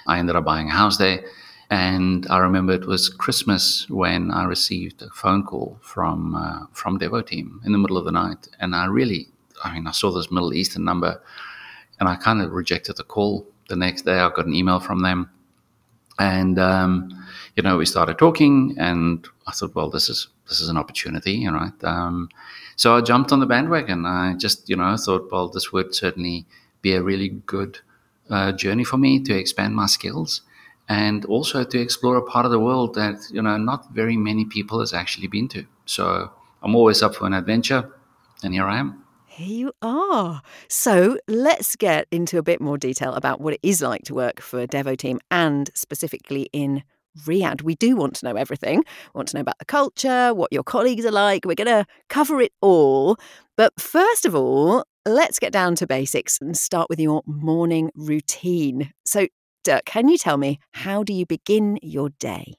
I 0.08 0.20
ended 0.20 0.36
up 0.36 0.46
buying 0.46 0.70
a 0.70 0.74
house 0.74 0.98
there. 0.98 1.24
And 1.70 2.28
I 2.30 2.38
remember 2.38 2.74
it 2.74 2.86
was 2.86 3.10
Christmas 3.10 3.90
when 3.90 4.30
I 4.30 4.44
received 4.44 5.02
a 5.02 5.10
phone 5.10 5.44
call 5.44 5.80
from 5.82 6.36
uh, 6.36 6.68
from 6.72 7.00
Devoteam 7.00 7.66
in 7.66 7.72
the 7.72 7.80
middle 7.80 7.98
of 7.98 8.06
the 8.06 8.12
night, 8.12 8.48
and 8.60 8.76
I 8.76 8.86
really, 8.86 9.30
I 9.63 9.74
mean, 9.74 9.88
I 9.88 9.91
saw 9.91 10.12
this 10.12 10.32
Middle 10.32 10.53
Eastern 10.53 10.84
number, 10.84 11.22
and 12.00 12.10
I 12.10 12.15
kind 12.15 12.41
of 12.41 12.51
rejected 12.51 12.98
the 12.98 13.03
call. 13.03 13.48
The 13.70 13.75
next 13.75 14.03
day, 14.03 14.20
I 14.20 14.29
got 14.29 14.46
an 14.46 14.53
email 14.53 14.79
from 14.79 15.01
them, 15.01 15.29
and 16.20 16.60
um, 16.60 17.10
you 17.55 17.63
know 17.63 17.77
we 17.77 17.86
started 17.86 18.17
talking 18.17 18.75
and 18.77 19.27
i 19.48 19.51
thought 19.51 19.74
well 19.75 19.89
this 19.89 20.10
is 20.10 20.27
this 20.48 20.60
is 20.60 20.70
an 20.70 20.77
opportunity 20.77 21.34
you 21.34 21.51
know 21.51 21.72
um, 21.84 22.29
so 22.75 22.96
i 22.96 23.01
jumped 23.01 23.32
on 23.32 23.39
the 23.39 23.46
bandwagon. 23.46 24.05
I 24.05 24.36
just 24.36 24.70
you 24.70 24.75
know 24.75 24.96
thought 24.98 25.32
well 25.32 25.50
this 25.50 25.72
would 25.72 25.96
certainly 25.96 26.46
be 26.82 26.93
a 26.93 27.01
really 27.01 27.29
good 27.29 27.79
uh, 28.29 28.51
journey 28.51 28.84
for 28.84 28.98
me 28.98 29.22
to 29.24 29.34
expand 29.38 29.75
my 29.75 29.86
skills 29.86 30.41
and 30.89 31.24
also 31.25 31.63
to 31.63 31.79
explore 31.79 32.17
a 32.17 32.22
part 32.22 32.46
of 32.46 32.51
the 32.51 32.60
world 32.60 32.96
that 32.96 33.15
you 33.32 33.41
know 33.41 33.58
not 33.58 33.91
very 33.91 34.17
many 34.17 34.46
people 34.46 34.79
has 34.79 34.93
actually 34.93 35.27
been 35.27 35.48
to. 35.50 35.65
So 35.86 36.32
i'm 36.62 36.75
always 36.75 37.01
up 37.01 37.15
for 37.15 37.25
an 37.25 37.34
adventure 37.34 37.89
and 38.43 38.53
here 38.53 38.65
i 38.65 38.77
am 38.77 39.03
Here 39.36 39.48
you 39.48 39.72
are. 39.82 40.44
So 40.68 41.18
let's 41.28 41.75
get 41.75 42.06
into 42.12 42.38
a 42.38 42.44
bit 42.44 42.62
more 42.62 42.78
detail 42.78 43.13
about 43.13 43.42
what 43.42 43.56
it 43.56 43.60
is 43.63 43.82
like 43.82 44.04
to 44.04 44.13
work 44.13 44.40
for 44.40 44.60
a 44.60 44.68
Devoteam 44.68 45.18
and 45.32 45.72
specifically 45.74 46.50
in 46.54 46.84
Riyadh. 47.25 47.63
We 47.63 47.74
do 47.74 47.96
want 47.96 48.16
to 48.18 48.28
know 48.28 48.36
everything. 48.36 48.78
We 48.78 49.18
want 49.18 49.30
to 49.30 49.38
know 49.38 49.42
about 49.42 49.58
the 49.58 49.66
culture, 49.66 50.36
what 50.36 50.54
your 50.54 50.62
colleagues 50.62 51.04
are 51.04 51.12
like. 51.12 51.46
We're 51.46 51.56
going 51.56 51.66
to 51.66 51.88
cover 52.10 52.42
it 52.42 52.52
all. 52.62 53.18
But 53.58 53.74
first 53.80 54.28
of 54.28 54.36
all, 54.36 54.86
let's 55.04 55.40
get 55.40 55.52
down 55.52 55.74
to 55.78 55.88
basics 55.88 56.38
and 56.40 56.56
start 56.56 56.88
with 56.88 57.00
your 57.00 57.24
morning 57.25 57.90
routine. 57.96 58.94
So, 59.04 59.30
Dirk, 59.63 59.86
can 59.86 60.10
you 60.10 60.20
tell 60.20 60.38
me 60.38 60.60
how 60.74 61.02
do 61.02 61.12
you 61.12 61.25
begin 61.25 61.80
your 61.82 62.10
day? 62.20 62.54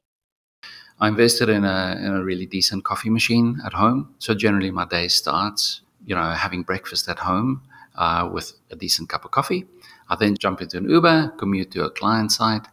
I 0.98 1.06
invested 1.06 1.48
in 1.48 1.64
a, 1.64 2.00
in 2.00 2.14
a 2.14 2.24
really 2.24 2.46
decent 2.46 2.82
coffee 2.82 3.10
machine 3.10 3.60
at 3.64 3.74
home. 3.74 4.16
So 4.18 4.34
generally, 4.34 4.72
my 4.72 4.86
day 4.86 5.06
starts, 5.06 5.82
you 6.06 6.14
know, 6.14 6.30
having 6.30 6.62
breakfast 6.62 7.08
at 7.08 7.18
home 7.18 7.62
uh, 7.96 8.28
with 8.32 8.52
a 8.70 8.76
decent 8.76 9.08
cup 9.08 9.24
of 9.24 9.30
coffee. 9.30 9.66
I 10.08 10.16
then 10.16 10.36
jump 10.36 10.60
into 10.60 10.78
an 10.78 10.88
Uber, 10.88 11.34
commute 11.38 11.70
to 11.72 11.84
a 11.84 11.90
client 11.90 12.32
site, 12.32 12.66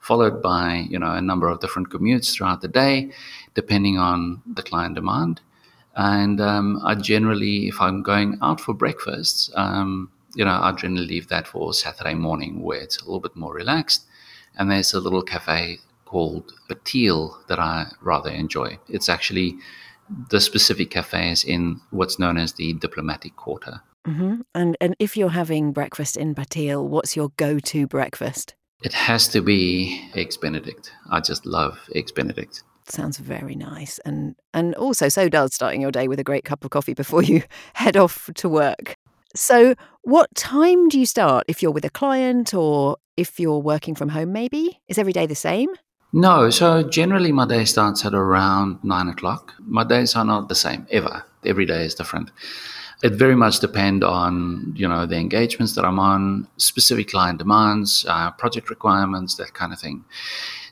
followed 0.00 0.42
by, 0.42 0.86
you 0.88 0.98
know, 0.98 1.12
a 1.12 1.20
number 1.20 1.48
of 1.48 1.60
different 1.60 1.90
commutes 1.90 2.34
throughout 2.34 2.62
the 2.62 2.68
day, 2.68 3.10
depending 3.54 3.98
on 3.98 4.42
the 4.46 4.62
client 4.62 4.94
demand. 4.94 5.40
And 5.94 6.40
um, 6.40 6.80
I 6.84 6.94
generally, 6.94 7.68
if 7.68 7.80
I'm 7.80 8.02
going 8.02 8.38
out 8.40 8.60
for 8.60 8.72
breakfast, 8.72 9.50
um, 9.54 10.10
you 10.34 10.44
know, 10.44 10.52
I 10.52 10.72
generally 10.72 11.06
leave 11.06 11.28
that 11.28 11.46
for 11.46 11.74
Saturday 11.74 12.14
morning 12.14 12.62
where 12.62 12.80
it's 12.80 12.98
a 12.98 13.04
little 13.04 13.20
bit 13.20 13.36
more 13.36 13.52
relaxed. 13.52 14.04
And 14.56 14.70
there's 14.70 14.94
a 14.94 15.00
little 15.00 15.22
cafe 15.22 15.78
called 16.04 16.52
Bateel 16.68 17.46
that 17.48 17.58
I 17.58 17.86
rather 18.00 18.30
enjoy. 18.30 18.78
It's 18.88 19.08
actually 19.08 19.58
the 20.30 20.40
specific 20.40 20.90
cafes 20.90 21.44
in 21.44 21.80
what's 21.90 22.18
known 22.18 22.36
as 22.36 22.54
the 22.54 22.72
diplomatic 22.74 23.36
quarter. 23.36 23.80
hmm 24.04 24.40
And 24.54 24.76
and 24.80 24.94
if 24.98 25.16
you're 25.16 25.30
having 25.30 25.72
breakfast 25.72 26.16
in 26.16 26.34
Bateel, 26.34 26.84
what's 26.84 27.16
your 27.16 27.30
go-to 27.36 27.86
breakfast? 27.86 28.54
It 28.82 28.94
has 28.94 29.28
to 29.28 29.42
be 29.42 30.10
Eggs 30.14 30.36
Benedict. 30.38 30.92
I 31.10 31.20
just 31.20 31.44
love 31.44 31.78
Eggs 31.94 32.12
Benedict. 32.12 32.62
Sounds 32.88 33.18
very 33.18 33.54
nice, 33.54 34.00
and 34.04 34.34
and 34.52 34.74
also 34.74 35.08
so 35.08 35.28
does 35.28 35.54
starting 35.54 35.82
your 35.82 35.92
day 35.92 36.08
with 36.08 36.18
a 36.18 36.24
great 36.24 36.44
cup 36.44 36.64
of 36.64 36.70
coffee 36.70 36.94
before 36.94 37.22
you 37.22 37.42
head 37.74 37.96
off 37.96 38.30
to 38.34 38.48
work. 38.48 38.96
So, 39.36 39.74
what 40.02 40.34
time 40.34 40.88
do 40.88 40.98
you 40.98 41.06
start 41.06 41.44
if 41.46 41.62
you're 41.62 41.70
with 41.70 41.84
a 41.84 41.90
client 41.90 42.52
or 42.52 42.96
if 43.16 43.38
you're 43.38 43.60
working 43.60 43.94
from 43.94 44.08
home? 44.08 44.32
Maybe 44.32 44.80
is 44.88 44.98
every 44.98 45.12
day 45.12 45.26
the 45.26 45.36
same? 45.36 45.68
No, 46.12 46.50
so 46.50 46.82
generally 46.82 47.30
my 47.30 47.46
day 47.46 47.64
starts 47.64 48.04
at 48.04 48.14
around 48.14 48.82
nine 48.82 49.08
o'clock. 49.08 49.54
My 49.60 49.84
days 49.84 50.16
are 50.16 50.24
not 50.24 50.48
the 50.48 50.56
same 50.56 50.86
ever. 50.90 51.24
Every 51.44 51.66
day 51.66 51.84
is 51.84 51.94
different. 51.94 52.32
It 53.02 53.12
very 53.12 53.36
much 53.36 53.60
depend 53.60 54.02
on 54.02 54.74
you 54.76 54.88
know 54.88 55.06
the 55.06 55.16
engagements 55.16 55.74
that 55.76 55.84
I'm 55.84 55.98
on, 56.00 56.48
specific 56.56 57.08
client 57.10 57.38
demands, 57.38 58.04
uh, 58.08 58.32
project 58.32 58.70
requirements, 58.70 59.36
that 59.36 59.54
kind 59.54 59.72
of 59.72 59.78
thing. 59.78 60.04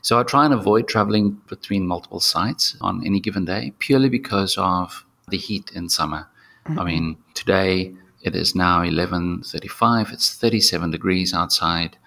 So 0.01 0.19
I 0.19 0.23
try 0.23 0.45
and 0.45 0.53
avoid 0.53 0.87
traveling 0.87 1.41
between 1.47 1.87
multiple 1.87 2.19
sites 2.19 2.75
on 2.81 3.05
any 3.05 3.19
given 3.19 3.45
day, 3.45 3.73
purely 3.79 4.09
because 4.09 4.57
of 4.57 5.05
the 5.29 5.37
heat 5.37 5.71
in 5.73 5.89
summer. 5.89 6.27
I 6.65 6.83
mean, 6.83 7.17
today 7.33 7.95
it 8.21 8.35
is 8.35 8.53
now 8.55 8.83
11:35. 8.83 10.11
It's 10.11 10.35
37 10.35 10.91
degrees 10.91 11.33
outside 11.33 11.97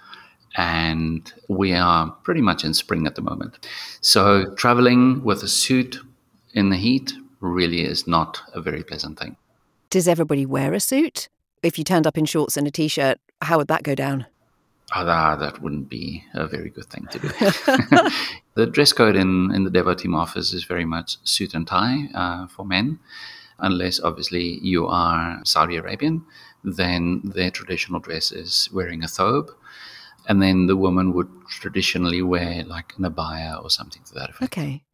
and 0.56 1.32
we 1.48 1.72
are 1.72 2.10
pretty 2.22 2.40
much 2.40 2.64
in 2.64 2.74
spring 2.74 3.06
at 3.06 3.14
the 3.14 3.22
moment. 3.22 3.66
So 4.00 4.54
traveling 4.54 5.22
with 5.24 5.42
a 5.42 5.48
suit 5.48 5.98
in 6.54 6.70
the 6.70 6.76
heat 6.76 7.12
really 7.40 7.82
is 7.82 8.06
not 8.06 8.40
a 8.54 8.60
very 8.60 8.82
pleasant 8.82 9.18
thing. 9.18 9.36
Does 9.90 10.08
everybody 10.08 10.46
wear 10.46 10.72
a 10.72 10.80
suit? 10.80 11.28
If 11.62 11.78
you 11.78 11.84
turned 11.84 12.06
up 12.06 12.18
in 12.18 12.24
shorts 12.24 12.56
and 12.56 12.66
a 12.66 12.70
t-shirt, 12.70 13.18
how 13.40 13.58
would 13.58 13.68
that 13.68 13.82
go 13.82 13.94
down? 13.94 14.26
Ah, 14.94 15.04
that, 15.04 15.40
that 15.40 15.62
wouldn't 15.62 15.88
be 15.88 16.24
a 16.34 16.46
very 16.46 16.68
good 16.68 16.84
thing 16.86 17.06
to 17.12 17.18
do. 17.18 17.28
the 18.54 18.66
dress 18.66 18.92
code 18.92 19.16
in, 19.16 19.54
in 19.54 19.64
the 19.64 19.70
Devoteam 19.70 20.14
office 20.14 20.52
is 20.52 20.64
very 20.64 20.84
much 20.84 21.16
suit 21.24 21.54
and 21.54 21.66
tie 21.66 22.08
uh, 22.14 22.46
for 22.48 22.64
men, 22.64 22.98
unless 23.58 24.00
obviously 24.00 24.58
you 24.60 24.86
are 24.86 25.40
Saudi 25.44 25.76
Arabian, 25.76 26.24
then 26.62 27.22
their 27.24 27.50
traditional 27.50 28.00
dress 28.00 28.32
is 28.32 28.68
wearing 28.72 29.02
a 29.02 29.06
thobe. 29.06 29.50
And 30.28 30.40
then 30.40 30.66
the 30.66 30.76
woman 30.76 31.12
would 31.14 31.28
traditionally 31.48 32.22
wear 32.22 32.62
like 32.64 32.92
an 32.98 33.04
abaya 33.04 33.62
or 33.62 33.70
something 33.70 34.02
to 34.04 34.14
that 34.14 34.30
effect. 34.30 34.44
Okay. 34.56 34.84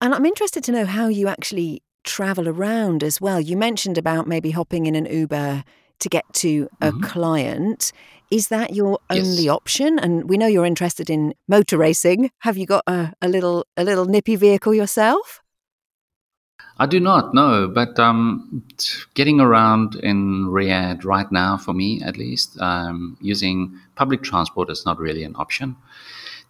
And 0.00 0.14
I'm 0.14 0.26
interested 0.26 0.62
to 0.64 0.72
know 0.72 0.84
how 0.84 1.08
you 1.08 1.28
actually 1.28 1.82
travel 2.04 2.48
around 2.48 3.02
as 3.02 3.20
well. 3.20 3.40
You 3.40 3.56
mentioned 3.56 3.96
about 3.96 4.26
maybe 4.26 4.50
hopping 4.50 4.86
in 4.86 4.94
an 4.94 5.06
Uber 5.06 5.64
to 6.00 6.08
get 6.08 6.24
to 6.34 6.68
a 6.82 6.92
Mhm. 6.92 7.02
client. 7.02 7.92
Is 8.30 8.48
that 8.48 8.74
your 8.74 8.98
Yes. 9.10 9.24
only 9.24 9.48
option? 9.48 9.98
And 9.98 10.28
we 10.28 10.36
know 10.36 10.46
you're 10.46 10.66
interested 10.66 11.08
in 11.08 11.34
motor 11.48 11.78
racing. 11.78 12.30
Have 12.40 12.58
you 12.58 12.66
got 12.66 12.82
a, 12.86 13.12
a 13.22 13.28
little 13.28 13.64
a 13.76 13.84
little 13.84 14.04
nippy 14.04 14.36
vehicle 14.36 14.74
yourself? 14.74 15.40
I 16.78 16.86
do 16.86 16.98
not 16.98 17.34
know, 17.34 17.68
but 17.68 17.98
um, 18.00 18.64
getting 19.14 19.40
around 19.40 19.94
in 19.96 20.46
Riyadh 20.46 21.04
right 21.04 21.30
now, 21.30 21.56
for 21.56 21.72
me 21.72 22.02
at 22.02 22.16
least, 22.16 22.60
um, 22.60 23.16
using 23.20 23.78
public 23.94 24.22
transport 24.22 24.70
is 24.70 24.84
not 24.84 24.98
really 24.98 25.22
an 25.22 25.36
option. 25.36 25.76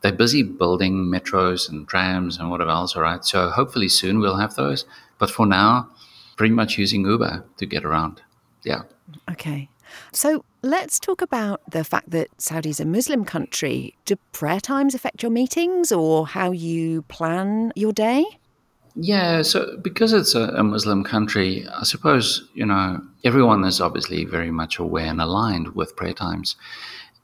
They're 0.01 0.13
busy 0.13 0.43
building 0.43 1.07
metros 1.07 1.69
and 1.69 1.87
trams 1.87 2.39
and 2.39 2.51
whatever 2.51 2.71
else, 2.71 2.97
all 2.97 3.03
right? 3.03 3.25
So 3.25 3.51
hopefully 3.51 3.89
soon 3.89 4.19
we'll 4.19 4.37
have 4.37 4.55
those. 4.55 4.87
But 5.19 5.31
for 5.31 5.47
now, 5.47 5.89
pretty 6.37 6.55
much 6.55 6.79
using 6.79 7.05
Uber 7.05 7.45
to 7.59 7.67
get 7.67 7.85
around. 7.85 8.23
Yeah. 8.65 8.83
Okay. 9.31 9.69
So 10.13 10.45
let's 10.63 10.99
talk 10.99 11.23
about 11.23 11.61
the 11.71 11.85
fact 11.85 12.11
that 12.11 12.29
Saudi's 12.41 12.81
a 12.81 12.85
Muslim 12.85 13.25
country. 13.25 13.95
Do 14.05 14.17
prayer 14.33 14.61
times 14.61 14.95
affect 14.95 15.23
your 15.23 15.31
meetings 15.31 15.93
or 15.93 16.27
how 16.27 16.51
you 16.51 17.03
plan 17.03 17.73
your 17.77 17.93
day? 17.93 18.25
Yeah, 18.97 19.43
so 19.43 19.77
because 19.83 20.13
it's 20.13 20.35
a, 20.37 20.43
a 20.51 20.63
Muslim 20.63 21.03
country, 21.03 21.67
I 21.69 21.83
suppose, 21.83 22.49
you 22.55 22.65
know, 22.65 23.03
everyone 23.25 23.65
is 23.65 23.81
obviously 23.81 24.25
very 24.25 24.53
much 24.53 24.79
aware 24.79 25.07
and 25.07 25.21
aligned 25.21 25.75
with 25.75 25.97
prayer 25.97 26.13
times. 26.13 26.55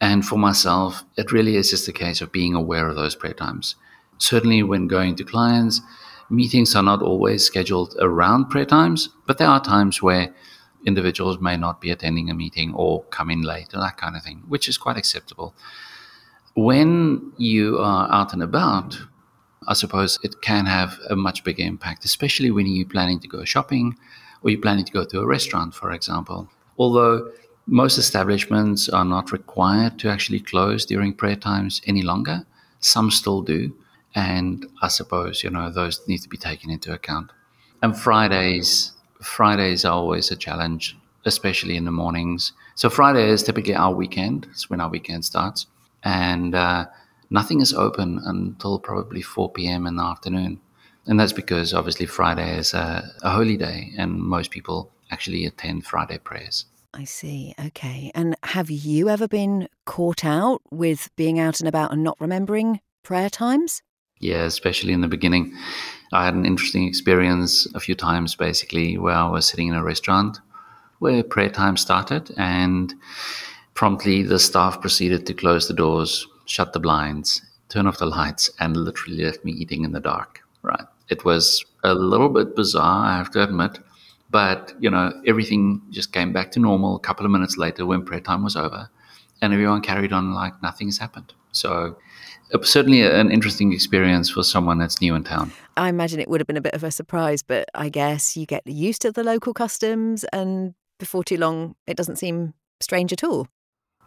And 0.01 0.27
for 0.27 0.37
myself, 0.37 1.05
it 1.17 1.31
really 1.31 1.57
is 1.57 1.71
just 1.71 1.87
a 1.87 1.93
case 1.93 2.21
of 2.21 2.33
being 2.33 2.55
aware 2.55 2.89
of 2.89 2.97
those 2.97 3.15
prayer 3.15 3.35
times. 3.35 3.77
Certainly, 4.19 4.65
when 4.65 4.89
going 4.89 5.15
to 5.17 5.25
clients, 5.25 5.81
meetings 6.29 6.75
are 6.75 6.83
not 6.83 7.03
always 7.03 7.45
scheduled 7.45 7.95
around 8.01 8.51
prayer 8.51 8.65
times, 8.65 9.09
but 9.27 9.39
there 9.39 9.49
are 9.49 9.61
times 9.63 10.03
where 10.03 10.35
individuals 10.87 11.39
may 11.41 11.57
not 11.57 11.81
be 11.81 11.91
attending 11.91 12.31
a 12.31 12.35
meeting 12.35 12.73
or 12.75 13.05
come 13.05 13.31
in 13.31 13.43
late 13.43 13.69
that 13.71 13.97
kind 13.97 14.17
of 14.17 14.23
thing, 14.23 14.43
which 14.49 14.69
is 14.69 14.79
quite 14.79 14.97
acceptable. 14.97 15.55
When 16.55 17.33
you 17.37 17.79
are 17.79 18.11
out 18.11 18.33
and 18.33 18.43
about, 18.43 18.99
I 19.69 19.75
suppose 19.75 20.19
it 20.23 20.41
can 20.43 20.67
have 20.67 20.99
a 21.09 21.17
much 21.17 21.45
bigger 21.45 21.63
impact, 21.63 22.05
especially 22.05 22.51
when 22.51 22.67
you're 22.67 22.89
planning 22.89 23.21
to 23.21 23.29
go 23.29 23.45
shopping 23.45 23.97
or 24.43 24.51
you're 24.51 24.61
planning 24.61 24.85
to 24.85 24.93
go 24.93 25.05
to 25.05 25.21
a 25.21 25.27
restaurant, 25.27 25.75
for 25.75 25.93
example. 25.93 26.49
Although 26.79 27.31
most 27.67 27.99
establishments 27.99 28.89
are 28.89 29.05
not 29.05 29.33
required 29.33 29.99
to 30.01 30.09
actually 30.09 30.41
close 30.41 30.85
during 30.87 31.13
prayer 31.13 31.37
times 31.37 31.83
any 31.87 32.03
longer, 32.03 32.45
some 32.81 33.11
still 33.11 33.43
do. 33.43 33.75
And 34.15 34.67
I 34.83 34.89
suppose, 34.89 35.45
you 35.45 35.51
know, 35.51 35.71
those 35.71 36.01
need 36.09 36.19
to 36.19 36.29
be 36.29 36.37
taken 36.37 36.71
into 36.71 36.93
account. 36.93 37.31
And 37.83 37.97
Fridays, 37.97 38.93
Fridays 39.23 39.85
are 39.85 39.93
always 39.93 40.31
a 40.31 40.37
challenge, 40.37 40.97
especially 41.25 41.77
in 41.77 41.85
the 41.85 41.91
mornings. 41.91 42.53
So 42.75 42.91
Friday 42.91 43.29
is 43.29 43.43
typically 43.43 43.75
our 43.75 43.95
weekend. 43.95 44.49
It's 44.51 44.69
when 44.69 44.81
our 44.81 44.89
weekend 44.89 45.25
starts. 45.25 45.67
And 46.03 46.55
uh, 46.55 46.87
nothing 47.31 47.61
is 47.61 47.73
open 47.73 48.21
until 48.25 48.79
probably 48.79 49.23
4 49.23 49.53
p.m. 49.53 49.87
in 49.87 49.97
the 49.97 50.03
afternoon. 50.03 50.61
And 51.07 51.19
that's 51.19 51.33
because 51.33 51.73
obviously 51.73 52.07
Friday 52.07 52.59
is 52.59 52.75
a, 52.75 53.11
a 53.23 53.31
holy 53.31 53.57
day 53.57 53.93
and 53.97 54.21
most 54.21 54.51
people 54.51 54.93
actually 55.11 55.47
attend 55.47 55.87
Friday 55.87 56.19
prayers. 56.19 56.67
I 56.93 57.05
see. 57.05 57.55
Okay. 57.67 58.11
And 58.15 58.37
have 58.43 58.71
you 58.71 59.09
ever 59.09 59.29
been 59.29 59.69
caught 59.87 60.25
out 60.25 60.61
with 60.71 61.11
being 61.17 61.39
out 61.39 61.61
and 61.61 61.69
about 61.69 61.93
and 61.93 62.03
not 62.03 62.21
remembering 62.21 62.81
prayer 63.03 63.31
times? 63.31 63.83
Yeah, 64.19 64.43
especially 64.43 64.93
in 64.93 65.01
the 65.01 65.09
beginning. 65.09 65.57
I 66.13 66.25
had 66.25 66.35
an 66.35 66.45
interesting 66.45 66.87
experience 66.87 67.67
a 67.75 67.81
few 67.81 67.95
times 67.95 68.35
basically 68.35 68.99
where 68.99 69.15
I 69.15 69.29
was 69.29 69.47
sitting 69.47 69.69
in 69.69 69.75
a 69.75 69.85
restaurant 69.85 70.39
where 70.99 71.23
prayer 71.23 71.49
time 71.49 71.77
started 71.77 72.31
and 72.37 72.95
promptly 73.75 74.23
the 74.23 74.39
staff 74.39 74.81
proceeded 74.81 75.27
to 75.27 75.35
close 75.35 75.67
the 75.67 75.75
doors, 75.75 76.27
shut 76.51 76.73
the 76.73 76.81
blinds, 76.81 77.43
turn 77.69 77.87
off 77.87 77.99
the 77.99 78.07
lights, 78.07 78.51
and 78.59 78.77
literally 78.77 79.25
left 79.25 79.45
me 79.45 79.53
eating 79.53 79.85
in 79.85 79.93
the 79.93 80.01
dark. 80.01 80.41
Right. 80.63 80.85
It 81.09 81.25
was 81.25 81.65
a 81.85 81.95
little 81.95 82.29
bit 82.29 82.57
bizarre, 82.57 83.07
I 83.07 83.17
have 83.17 83.31
to 83.31 83.43
admit. 83.43 83.79
But, 84.31 84.75
you 84.79 84.91
know, 84.91 85.13
everything 85.27 85.81
just 85.91 86.13
came 86.13 86.33
back 86.33 86.53
to 86.53 86.61
normal 86.61 86.97
a 86.97 87.01
couple 87.01 87.25
of 87.25 87.33
minutes 87.33 87.57
later 87.57 87.87
when 87.87 88.05
prayer 88.05 88.21
time 88.21 88.45
was 88.45 88.57
over. 88.57 88.89
And 89.41 89.53
everyone 89.53 89.81
carried 89.81 90.13
on 90.13 90.35
like 90.35 90.61
nothing's 90.63 90.99
happened. 90.99 91.33
So 91.53 91.97
it 92.51 92.65
certainly 92.67 93.03
an 93.03 93.31
interesting 93.31 93.73
experience 93.73 94.29
for 94.29 94.43
someone 94.43 94.79
that's 94.79 95.01
new 95.01 95.15
in 95.15 95.25
town. 95.25 95.53
I 95.77 95.89
imagine 95.89 96.21
it 96.21 96.29
would 96.29 96.41
have 96.41 96.47
been 96.47 96.57
a 96.57 96.61
bit 96.61 96.75
of 96.75 96.85
a 96.85 96.91
surprise, 96.91 97.43
but 97.43 97.69
I 97.75 97.89
guess 97.89 98.37
you 98.37 98.45
get 98.45 98.67
used 98.67 99.03
to 99.03 99.13
the 99.13 99.25
local 99.25 99.55
customs 99.55 100.25
and 100.33 100.75
before 100.99 101.25
too 101.25 101.39
long 101.39 101.75
it 101.87 101.97
doesn't 101.97 102.17
seem 102.17 102.55
strange 102.81 103.13
at 103.13 103.25
all. 103.25 103.49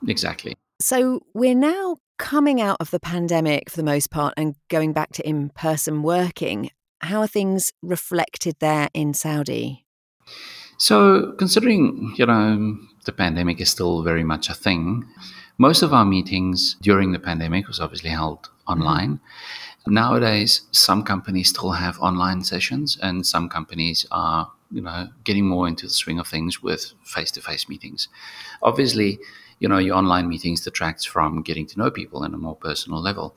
Exactly. 0.07 0.55
So 0.81 1.21
we're 1.33 1.55
now 1.55 1.97
coming 2.23 2.61
out 2.61 2.77
of 2.79 2.89
the 2.89 3.01
pandemic 3.01 3.69
for 3.69 3.75
the 3.75 3.83
most 3.83 4.09
part 4.09 4.33
and 4.37 4.55
going 4.69 4.93
back 4.93 5.11
to 5.11 5.27
in 5.27 5.49
person 5.49 6.01
working. 6.01 6.69
How 7.01 7.19
are 7.19 7.27
things 7.27 7.73
reflected 7.81 8.55
there 8.61 8.87
in 8.93 9.13
Saudi? 9.13 9.85
So, 10.77 11.33
considering, 11.37 12.15
you 12.17 12.25
know, 12.25 12.77
the 13.03 13.11
pandemic 13.11 13.59
is 13.59 13.69
still 13.69 14.03
very 14.03 14.23
much 14.23 14.49
a 14.49 14.53
thing, 14.53 15.05
most 15.57 15.81
of 15.81 15.93
our 15.93 16.05
meetings 16.05 16.77
during 16.81 17.11
the 17.11 17.19
pandemic 17.19 17.67
was 17.67 17.81
obviously 17.81 18.11
held 18.11 18.49
online. 18.69 19.15
Mm-hmm. 19.15 19.93
Nowadays, 19.93 20.61
some 20.71 21.03
companies 21.03 21.49
still 21.49 21.71
have 21.71 21.99
online 21.99 22.45
sessions, 22.45 22.97
and 23.01 23.27
some 23.27 23.49
companies 23.49 24.07
are, 24.11 24.49
you 24.71 24.81
know, 24.81 25.09
getting 25.25 25.45
more 25.45 25.67
into 25.67 25.87
the 25.87 25.93
swing 25.93 26.19
of 26.19 26.27
things 26.27 26.63
with 26.63 26.93
face-to-face 27.03 27.67
meetings. 27.67 28.07
Obviously, 28.61 29.19
you 29.59 29.67
know, 29.67 29.77
your 29.77 29.95
online 29.95 30.27
meetings 30.27 30.61
detracts 30.61 31.05
from 31.05 31.41
getting 31.41 31.65
to 31.67 31.79
know 31.79 31.91
people 31.91 32.23
in 32.23 32.33
a 32.33 32.37
more 32.37 32.55
personal 32.55 33.01
level. 33.01 33.35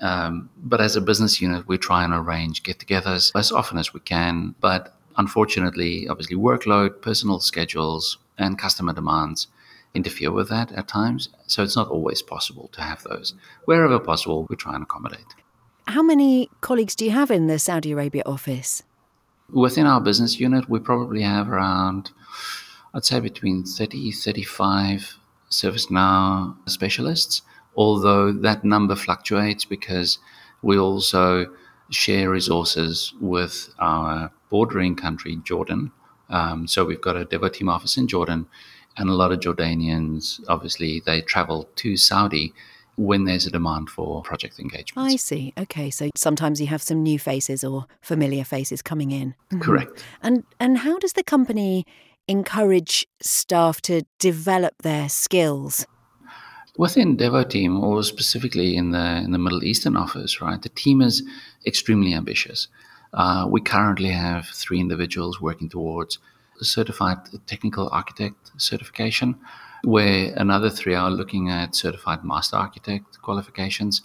Um, 0.00 0.50
but 0.56 0.80
as 0.80 0.96
a 0.96 1.00
business 1.00 1.40
unit, 1.40 1.66
we 1.66 1.78
try 1.78 2.04
and 2.04 2.12
arrange 2.12 2.62
get-togethers 2.62 3.32
as 3.34 3.50
often 3.52 3.78
as 3.78 3.92
we 3.92 4.00
can. 4.00 4.54
But 4.60 4.94
unfortunately, 5.16 6.08
obviously, 6.08 6.36
workload, 6.36 7.02
personal 7.02 7.40
schedules, 7.40 8.18
and 8.38 8.58
customer 8.58 8.92
demands 8.92 9.48
interfere 9.94 10.30
with 10.30 10.48
that 10.48 10.70
at 10.72 10.88
times. 10.88 11.28
So 11.46 11.62
it's 11.62 11.76
not 11.76 11.88
always 11.88 12.22
possible 12.22 12.68
to 12.72 12.82
have 12.82 13.02
those. 13.02 13.34
Wherever 13.64 13.98
possible, 13.98 14.46
we 14.48 14.56
try 14.56 14.74
and 14.74 14.84
accommodate. 14.84 15.34
How 15.86 16.02
many 16.02 16.50
colleagues 16.60 16.94
do 16.94 17.04
you 17.04 17.10
have 17.10 17.30
in 17.30 17.46
the 17.46 17.58
Saudi 17.58 17.92
Arabia 17.92 18.22
office? 18.26 18.82
Within 19.50 19.86
our 19.86 20.00
business 20.00 20.38
unit, 20.38 20.68
we 20.68 20.78
probably 20.78 21.22
have 21.22 21.48
around, 21.48 22.10
I'd 22.92 23.06
say, 23.06 23.20
between 23.20 23.64
30, 23.64 24.12
35 24.12 25.17
ServiceNow 25.50 26.56
specialists, 26.68 27.42
although 27.76 28.32
that 28.32 28.64
number 28.64 28.96
fluctuates 28.96 29.64
because 29.64 30.18
we 30.62 30.78
also 30.78 31.46
share 31.90 32.30
resources 32.30 33.14
with 33.20 33.72
our 33.78 34.30
bordering 34.50 34.96
country, 34.96 35.36
Jordan. 35.44 35.92
Um, 36.28 36.66
so 36.66 36.84
we've 36.84 37.00
got 37.00 37.16
a 37.16 37.24
Devoteam 37.24 37.70
office 37.70 37.96
in 37.96 38.08
Jordan, 38.08 38.46
and 38.96 39.08
a 39.08 39.14
lot 39.14 39.32
of 39.32 39.40
Jordanians, 39.40 40.40
obviously, 40.48 41.00
they 41.04 41.22
travel 41.22 41.68
to 41.76 41.96
Saudi 41.96 42.52
when 42.96 43.24
there's 43.24 43.46
a 43.46 43.50
demand 43.50 43.88
for 43.88 44.22
project 44.22 44.58
engagement. 44.58 45.08
I 45.08 45.16
see. 45.16 45.54
Okay, 45.56 45.88
so 45.88 46.10
sometimes 46.16 46.60
you 46.60 46.66
have 46.66 46.82
some 46.82 47.02
new 47.02 47.18
faces 47.18 47.62
or 47.62 47.86
familiar 48.02 48.44
faces 48.44 48.82
coming 48.82 49.12
in. 49.12 49.34
Mm-hmm. 49.52 49.60
Correct. 49.60 50.04
And 50.20 50.44
and 50.58 50.78
how 50.78 50.98
does 50.98 51.12
the 51.12 51.22
company 51.22 51.86
encourage 52.28 53.06
staff 53.20 53.80
to 53.82 54.02
develop 54.18 54.74
their 54.82 55.08
skills? 55.08 55.86
Within 56.76 57.16
Devoteam, 57.16 57.82
or 57.82 58.04
specifically 58.04 58.76
in 58.76 58.92
the 58.92 59.16
in 59.24 59.32
the 59.32 59.38
Middle 59.38 59.64
Eastern 59.64 59.96
office, 59.96 60.40
right, 60.40 60.62
the 60.62 60.68
team 60.68 61.00
is 61.00 61.24
extremely 61.66 62.14
ambitious. 62.14 62.68
Uh, 63.12 63.46
we 63.50 63.60
currently 63.60 64.10
have 64.10 64.46
three 64.46 64.78
individuals 64.78 65.40
working 65.40 65.68
towards 65.68 66.18
a 66.60 66.64
certified 66.64 67.18
technical 67.46 67.88
architect 67.90 68.52
certification, 68.58 69.34
where 69.82 70.32
another 70.36 70.70
three 70.70 70.94
are 70.94 71.10
looking 71.10 71.50
at 71.50 71.74
certified 71.74 72.22
master 72.22 72.56
architect 72.56 73.20
qualifications. 73.22 74.02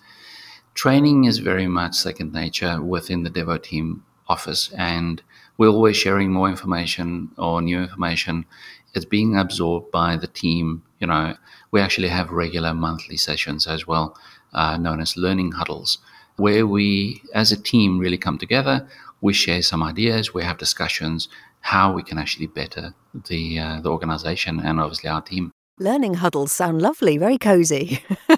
Training 0.74 1.26
is 1.26 1.38
very 1.38 1.68
much 1.68 1.94
second 1.94 2.34
nature 2.34 2.82
within 2.82 3.22
the 3.22 3.30
Devoteam 3.30 4.02
office, 4.28 4.72
and 4.76 5.22
we're 5.58 5.70
always 5.70 5.98
sharing 5.98 6.32
more 6.32 6.50
information 6.50 7.32
or 7.38 7.62
new 7.62 7.82
information. 7.82 8.46
It's 8.94 9.06
being 9.06 9.38
absorbed 9.38 9.92
by 9.92 10.18
the 10.18 10.28
team. 10.28 10.84
You 11.00 11.08
know, 11.08 11.36
we 11.72 11.82
actually 11.82 12.10
have 12.10 12.30
regular 12.32 12.74
monthly 12.74 13.18
sessions 13.18 13.68
as 13.68 13.88
well, 13.88 14.18
uh, 14.54 14.78
known 14.78 15.02
as 15.02 15.18
learning 15.18 15.54
huddles, 15.54 15.98
where 16.38 16.66
we, 16.66 17.22
as 17.34 17.52
a 17.52 17.62
team, 17.62 18.00
really 18.00 18.18
come 18.18 18.38
together. 18.38 18.88
We 19.22 19.34
share 19.34 19.62
some 19.62 19.82
ideas, 19.84 20.34
we 20.34 20.44
have 20.44 20.58
discussions 20.58 21.30
how 21.64 21.94
we 21.94 22.04
can 22.04 22.18
actually 22.18 22.48
better 22.48 22.94
the 23.28 23.58
uh, 23.58 23.80
the 23.80 23.90
organization 23.90 24.60
and 24.60 24.80
obviously 24.80 25.10
our 25.10 25.22
team. 25.22 25.52
Learning 25.80 26.16
huddles 26.16 26.52
sound 26.52 26.82
lovely, 26.82 27.18
very 27.18 27.38
cozy. 27.38 28.04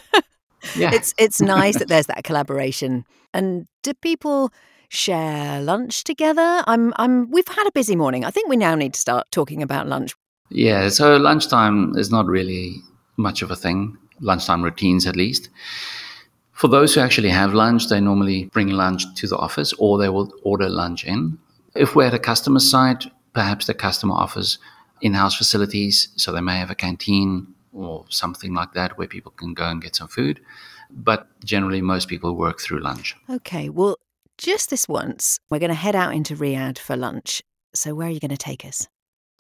yeah, 0.76 0.92
it's 0.94 1.14
it's 1.18 1.42
nice 1.42 1.78
that 1.80 1.88
there's 1.92 2.06
that 2.06 2.24
collaboration. 2.24 3.04
And 3.34 3.66
do 3.84 3.94
people 3.96 4.52
share 4.96 5.62
lunch 5.62 6.04
together? 6.04 6.64
I'm 6.66 6.94
I'm 6.98 7.30
we've 7.30 7.48
had 7.48 7.68
a 7.68 7.72
busy 7.72 7.96
morning. 7.96 8.26
I 8.26 8.32
think 8.32 8.50
we 8.50 8.58
now 8.58 8.76
need 8.76 8.94
to 8.94 9.00
start 9.00 9.28
talking 9.32 9.62
about 9.62 9.88
lunch. 9.88 10.16
Yeah, 10.50 10.90
so 10.90 11.18
lunchtime 11.18 11.96
is 11.98 12.12
not 12.12 12.28
really 12.28 12.82
much 13.18 13.42
of 13.42 13.52
a 13.52 13.56
thing. 13.56 13.98
Lunchtime 14.20 14.64
routines 14.64 15.06
at 15.06 15.16
least. 15.16 15.50
For 16.52 16.70
those 16.70 16.96
who 16.96 17.02
actually 17.02 17.30
have 17.30 17.54
lunch, 17.54 17.90
they 17.90 18.00
normally 18.00 18.46
bring 18.46 18.70
lunch 18.70 19.04
to 19.16 19.28
the 19.28 19.38
office 19.38 19.74
or 19.74 19.98
they 19.98 20.08
will 20.10 20.32
order 20.44 20.70
lunch 20.70 21.04
in. 21.04 21.38
If 21.76 21.96
we're 21.96 22.06
at 22.06 22.14
a 22.14 22.20
customer 22.20 22.62
site, 22.62 23.06
perhaps 23.34 23.66
the 23.66 23.74
customer 23.74 24.16
offers 24.16 24.58
in-house 25.02 25.36
facilities, 25.36 26.08
so 26.16 26.32
they 26.32 26.40
may 26.40 26.58
have 26.58 26.72
a 26.72 26.76
canteen 26.76 27.54
or 27.74 28.06
something 28.08 28.54
like 28.54 28.72
that 28.74 28.98
where 28.98 29.08
people 29.08 29.34
can 29.34 29.54
go 29.54 29.66
and 29.66 29.82
get 29.82 29.98
some 29.98 30.08
food. 30.08 30.40
But 30.90 31.28
generally, 31.44 31.82
most 31.82 32.08
people 32.08 32.36
work 32.36 32.62
through 32.62 32.80
lunch. 32.80 33.18
Okay, 33.30 33.68
well, 33.68 33.98
just 34.38 34.70
this 34.70 34.88
once, 34.88 35.40
we're 35.50 35.60
going 35.60 35.70
to 35.70 35.76
head 35.76 35.96
out 35.96 36.14
into 36.14 36.36
Riyadh 36.36 36.78
for 36.78 36.96
lunch. 36.96 37.42
So, 37.74 37.94
where 37.94 38.08
are 38.08 38.12
you 38.12 38.20
going 38.20 38.30
to 38.32 38.38
take 38.38 38.66
us? 38.66 38.88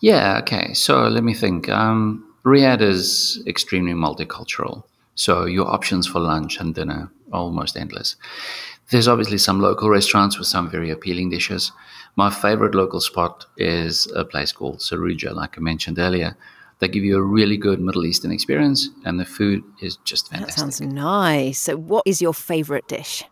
Yeah, 0.01 0.39
okay. 0.39 0.73
So, 0.73 1.07
let 1.07 1.23
me 1.23 1.33
think. 1.33 1.69
Um, 1.69 2.33
Riyadh 2.45 2.81
is 2.81 3.41
extremely 3.47 3.93
multicultural. 3.93 4.83
So, 5.15 5.45
your 5.45 5.67
options 5.67 6.07
for 6.07 6.19
lunch 6.19 6.59
and 6.59 6.75
dinner 6.75 7.11
are 7.31 7.39
almost 7.39 7.77
endless. 7.77 8.15
There's 8.91 9.07
obviously 9.07 9.37
some 9.37 9.59
local 9.59 9.89
restaurants 9.89 10.37
with 10.37 10.47
some 10.47 10.69
very 10.69 10.91
appealing 10.91 11.29
dishes. 11.29 11.71
My 12.15 12.29
favorite 12.29 12.75
local 12.75 13.01
spot 13.01 13.45
is 13.57 14.07
a 14.15 14.23
place 14.23 14.51
called 14.51 14.79
Saruja, 14.79 15.33
like 15.33 15.57
I 15.57 15.61
mentioned 15.61 15.97
earlier. 15.97 16.37
They 16.79 16.87
give 16.89 17.03
you 17.03 17.17
a 17.17 17.21
really 17.21 17.57
good 17.57 17.79
Middle 17.79 18.05
Eastern 18.05 18.31
experience, 18.31 18.89
and 19.05 19.19
the 19.19 19.25
food 19.25 19.63
is 19.81 19.97
just 20.03 20.29
fantastic. 20.29 20.55
That 20.55 20.59
sounds 20.59 20.81
nice. 20.81 21.59
So, 21.59 21.77
what 21.77 22.03
is 22.05 22.21
your 22.21 22.33
favorite 22.33 22.87
dish? 22.87 23.23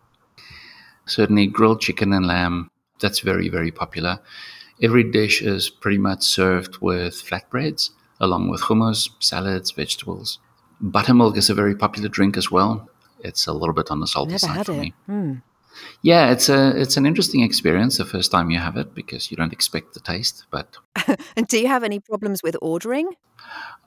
Certainly, 1.06 1.48
grilled 1.48 1.82
chicken 1.82 2.14
and 2.14 2.26
lamb. 2.26 2.70
That's 3.00 3.20
very, 3.20 3.50
very 3.50 3.72
popular. 3.72 4.20
Every 4.82 5.04
dish 5.04 5.42
is 5.42 5.70
pretty 5.70 5.98
much 5.98 6.24
served 6.24 6.78
with 6.80 7.14
flatbreads, 7.16 7.92
along 8.20 8.50
with 8.50 8.62
hummus, 8.62 9.10
salads, 9.20 9.72
vegetables. 9.72 10.40
Buttermilk 10.80 11.38
is 11.38 11.50
a 11.50 11.54
very 11.54 11.76
popular 11.76 12.10
drink 12.10 12.38
as 12.38 12.52
well. 12.52 12.90
It's 13.20 13.48
a 13.48 13.54
little 13.54 13.74
bit 13.74 13.92
on 13.92 14.00
the 14.00 14.08
salty 14.08 14.38
side 14.38 14.66
for 14.66 14.74
it. 14.74 14.80
me. 14.80 14.94
Hmm. 15.06 15.34
Yeah, 16.02 16.32
it's 16.32 16.50
a 16.50 16.80
it's 16.80 16.98
an 16.98 17.06
interesting 17.06 17.42
experience 17.42 17.98
the 17.98 18.06
first 18.06 18.32
time 18.32 18.52
you 18.52 18.60
have 18.60 18.78
it 18.78 18.94
because 18.94 19.32
you 19.32 19.38
don't 19.38 19.54
expect 19.54 19.94
the 19.94 20.00
taste. 20.00 20.46
But 20.52 20.78
and 21.36 21.48
do 21.48 21.60
you 21.60 21.68
have 21.68 21.84
any 21.84 22.00
problems 22.00 22.44
with 22.44 22.56
ordering? 22.62 23.10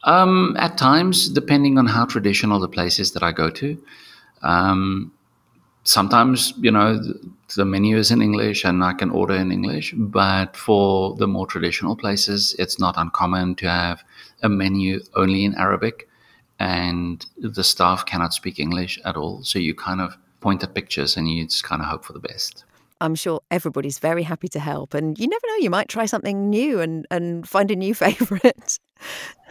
Um, 0.05 0.57
at 0.59 0.79
times, 0.79 1.29
depending 1.29 1.79
on 1.79 1.87
how 1.87 2.05
traditional 2.05 2.61
the 2.61 2.69
place 2.69 2.99
is 2.99 3.13
that 3.13 3.23
I 3.23 3.33
go 3.33 3.51
to. 3.51 3.83
Um, 4.43 5.13
sometimes, 5.87 6.53
you 6.61 6.71
know, 6.71 6.99
the, 6.99 7.31
the 7.57 7.65
menu 7.65 7.97
is 7.97 8.11
in 8.11 8.21
English 8.21 8.65
and 8.65 8.83
I 8.83 8.93
can 8.93 9.11
order 9.11 9.35
in 9.35 9.53
English. 9.53 9.95
But 9.97 10.57
for 10.57 11.15
the 11.17 11.27
more 11.27 11.47
traditional 11.47 11.97
places, 11.97 12.55
it's 12.59 12.79
not 12.79 12.95
uncommon 12.97 13.55
to 13.57 13.71
have 13.71 14.03
a 14.43 14.49
menu 14.49 15.01
only 15.15 15.45
in 15.45 15.55
Arabic 15.55 16.09
and 16.59 17.25
the 17.39 17.65
staff 17.65 18.07
cannot 18.07 18.33
speak 18.33 18.59
English 18.59 18.99
at 19.05 19.17
all. 19.17 19.43
So 19.45 19.59
you 19.59 19.75
kind 19.75 20.01
of 20.01 20.17
point 20.41 20.63
at 20.63 20.75
pictures 20.75 21.17
and 21.17 21.31
you 21.31 21.45
just 21.45 21.65
kind 21.65 21.83
of 21.83 21.89
hope 21.89 22.05
for 22.05 22.13
the 22.13 22.21
best. 22.21 22.65
I'm 23.01 23.15
sure 23.15 23.41
everybody's 23.51 23.99
very 23.99 24.23
happy 24.23 24.49
to 24.49 24.59
help. 24.59 24.95
And 24.95 25.19
you 25.19 25.29
never 25.29 25.47
know, 25.49 25.57
you 25.57 25.69
might 25.69 25.89
try 25.89 26.07
something 26.07 26.49
new 26.49 26.81
and, 26.81 27.07
and 27.11 27.47
find 27.47 27.71
a 27.71 27.77
new 27.77 27.95
favourite. 28.05 28.79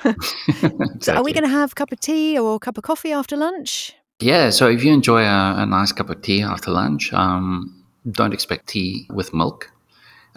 exactly. 0.03 0.75
So 1.01 1.13
are 1.13 1.23
we 1.23 1.33
going 1.33 1.43
to 1.43 1.49
have 1.49 1.71
a 1.71 1.75
cup 1.75 1.91
of 1.91 1.99
tea 1.99 2.37
or 2.39 2.55
a 2.55 2.59
cup 2.59 2.77
of 2.77 2.83
coffee 2.83 3.11
after 3.11 3.37
lunch? 3.37 3.93
Yeah, 4.19 4.49
so 4.49 4.69
if 4.69 4.83
you 4.83 4.93
enjoy 4.93 5.23
a, 5.23 5.55
a 5.57 5.65
nice 5.65 5.91
cup 5.91 6.09
of 6.09 6.21
tea 6.21 6.41
after 6.41 6.71
lunch, 6.71 7.11
um, 7.11 7.83
don't 8.09 8.33
expect 8.33 8.67
tea 8.67 9.07
with 9.09 9.33
milk. 9.33 9.71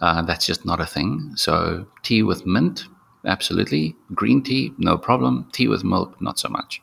Uh, 0.01 0.23
that's 0.23 0.47
just 0.47 0.65
not 0.65 0.81
a 0.81 0.87
thing. 0.87 1.33
So 1.37 1.87
tea 2.03 2.23
with 2.23 2.45
mint, 2.47 2.85
absolutely. 3.25 3.95
Green 4.15 4.43
tea, 4.43 4.73
no 4.79 4.99
problem. 4.99 5.49
Tea 5.53 5.69
with 5.69 5.85
milk, 5.85 6.21
not 6.21 6.39
so 6.39 6.49
much. 6.49 6.83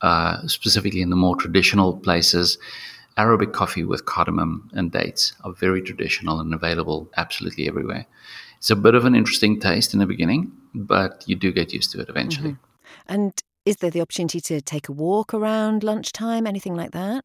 Uh, 0.00 0.46
specifically 0.46 1.02
in 1.02 1.10
the 1.10 1.16
more 1.16 1.36
traditional 1.36 1.96
places, 1.98 2.56
Arabic 3.18 3.52
coffee 3.52 3.84
with 3.84 4.06
cardamom 4.06 4.70
and 4.72 4.90
dates 4.92 5.34
are 5.44 5.52
very 5.52 5.82
traditional 5.82 6.40
and 6.40 6.54
available 6.54 7.10
absolutely 7.18 7.68
everywhere. 7.68 8.06
It's 8.56 8.70
a 8.70 8.76
bit 8.76 8.94
of 8.94 9.04
an 9.04 9.14
interesting 9.14 9.60
taste 9.60 9.92
in 9.92 10.00
the 10.00 10.06
beginning, 10.06 10.52
but 10.74 11.24
you 11.26 11.36
do 11.36 11.52
get 11.52 11.72
used 11.72 11.90
to 11.92 12.00
it 12.00 12.08
eventually. 12.08 12.52
Mm-hmm. 12.52 13.12
And 13.12 13.42
is 13.64 13.76
there 13.76 13.90
the 13.90 14.00
opportunity 14.00 14.40
to 14.40 14.60
take 14.60 14.88
a 14.88 14.92
walk 14.92 15.34
around 15.34 15.82
lunchtime, 15.82 16.46
anything 16.46 16.74
like 16.74 16.92
that? 16.92 17.24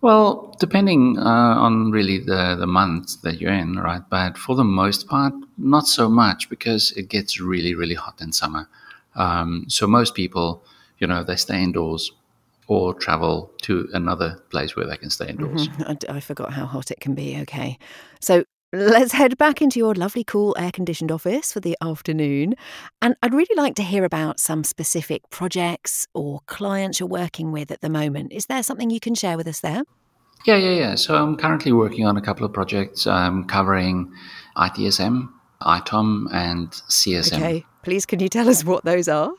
Well, 0.00 0.54
depending 0.58 1.18
uh, 1.18 1.22
on 1.22 1.90
really 1.90 2.18
the, 2.18 2.56
the 2.58 2.66
month 2.66 3.22
that 3.22 3.40
you're 3.40 3.52
in, 3.52 3.78
right? 3.78 4.02
But 4.10 4.36
for 4.36 4.54
the 4.54 4.64
most 4.64 5.08
part, 5.08 5.32
not 5.56 5.86
so 5.86 6.08
much 6.08 6.50
because 6.50 6.92
it 6.92 7.08
gets 7.08 7.40
really, 7.40 7.74
really 7.74 7.94
hot 7.94 8.20
in 8.20 8.32
summer. 8.32 8.68
Um, 9.14 9.64
so 9.68 9.86
most 9.86 10.14
people, 10.14 10.62
you 10.98 11.06
know, 11.06 11.24
they 11.24 11.36
stay 11.36 11.62
indoors 11.62 12.12
or 12.68 12.92
travel 12.92 13.50
to 13.62 13.88
another 13.94 14.42
place 14.50 14.76
where 14.76 14.86
they 14.86 14.96
can 14.96 15.08
stay 15.08 15.28
indoors. 15.28 15.68
Mm-hmm. 15.68 16.10
I, 16.10 16.16
I 16.16 16.20
forgot 16.20 16.52
how 16.52 16.66
hot 16.66 16.90
it 16.90 17.00
can 17.00 17.14
be. 17.14 17.38
Okay. 17.42 17.78
So 18.20 18.44
Let's 18.72 19.12
head 19.12 19.38
back 19.38 19.62
into 19.62 19.78
your 19.78 19.94
lovely, 19.94 20.24
cool, 20.24 20.56
air 20.58 20.72
conditioned 20.72 21.12
office 21.12 21.52
for 21.52 21.60
the 21.60 21.76
afternoon. 21.80 22.56
And 23.00 23.14
I'd 23.22 23.32
really 23.32 23.54
like 23.56 23.76
to 23.76 23.82
hear 23.84 24.04
about 24.04 24.40
some 24.40 24.64
specific 24.64 25.30
projects 25.30 26.08
or 26.14 26.40
clients 26.46 26.98
you're 26.98 27.08
working 27.08 27.52
with 27.52 27.70
at 27.70 27.80
the 27.80 27.88
moment. 27.88 28.32
Is 28.32 28.46
there 28.46 28.64
something 28.64 28.90
you 28.90 28.98
can 28.98 29.14
share 29.14 29.36
with 29.36 29.46
us 29.46 29.60
there? 29.60 29.84
Yeah, 30.46 30.56
yeah, 30.56 30.72
yeah. 30.72 30.94
So 30.96 31.14
I'm 31.14 31.36
currently 31.36 31.70
working 31.70 32.06
on 32.06 32.16
a 32.16 32.20
couple 32.20 32.44
of 32.44 32.52
projects 32.52 33.06
um, 33.06 33.44
covering 33.44 34.12
ITSM, 34.56 35.28
ITOM, 35.62 36.26
and 36.34 36.68
CSM. 36.70 37.36
Okay, 37.36 37.64
please 37.84 38.04
can 38.04 38.18
you 38.18 38.28
tell 38.28 38.48
us 38.48 38.64
what 38.64 38.84
those 38.84 39.06
are? 39.06 39.32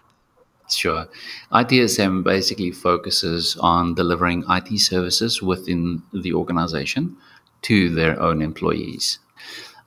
Sure. 0.69 1.05
ITSM 1.51 2.23
basically 2.23 2.71
focuses 2.71 3.57
on 3.59 3.93
delivering 3.93 4.45
IT 4.49 4.79
services 4.79 5.41
within 5.41 6.01
the 6.13 6.33
organization 6.33 7.17
to 7.67 7.89
their 7.89 8.19
own 8.19 8.41
employees. 8.41 9.19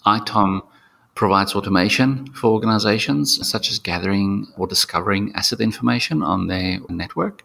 ITOM 0.06 0.62
provides 1.14 1.54
automation 1.54 2.26
for 2.32 2.48
organizations, 2.48 3.26
such 3.48 3.70
as 3.70 3.78
gathering 3.78 4.46
or 4.56 4.66
discovering 4.66 5.32
asset 5.34 5.60
information 5.60 6.22
on 6.22 6.46
their 6.46 6.78
network. 6.88 7.44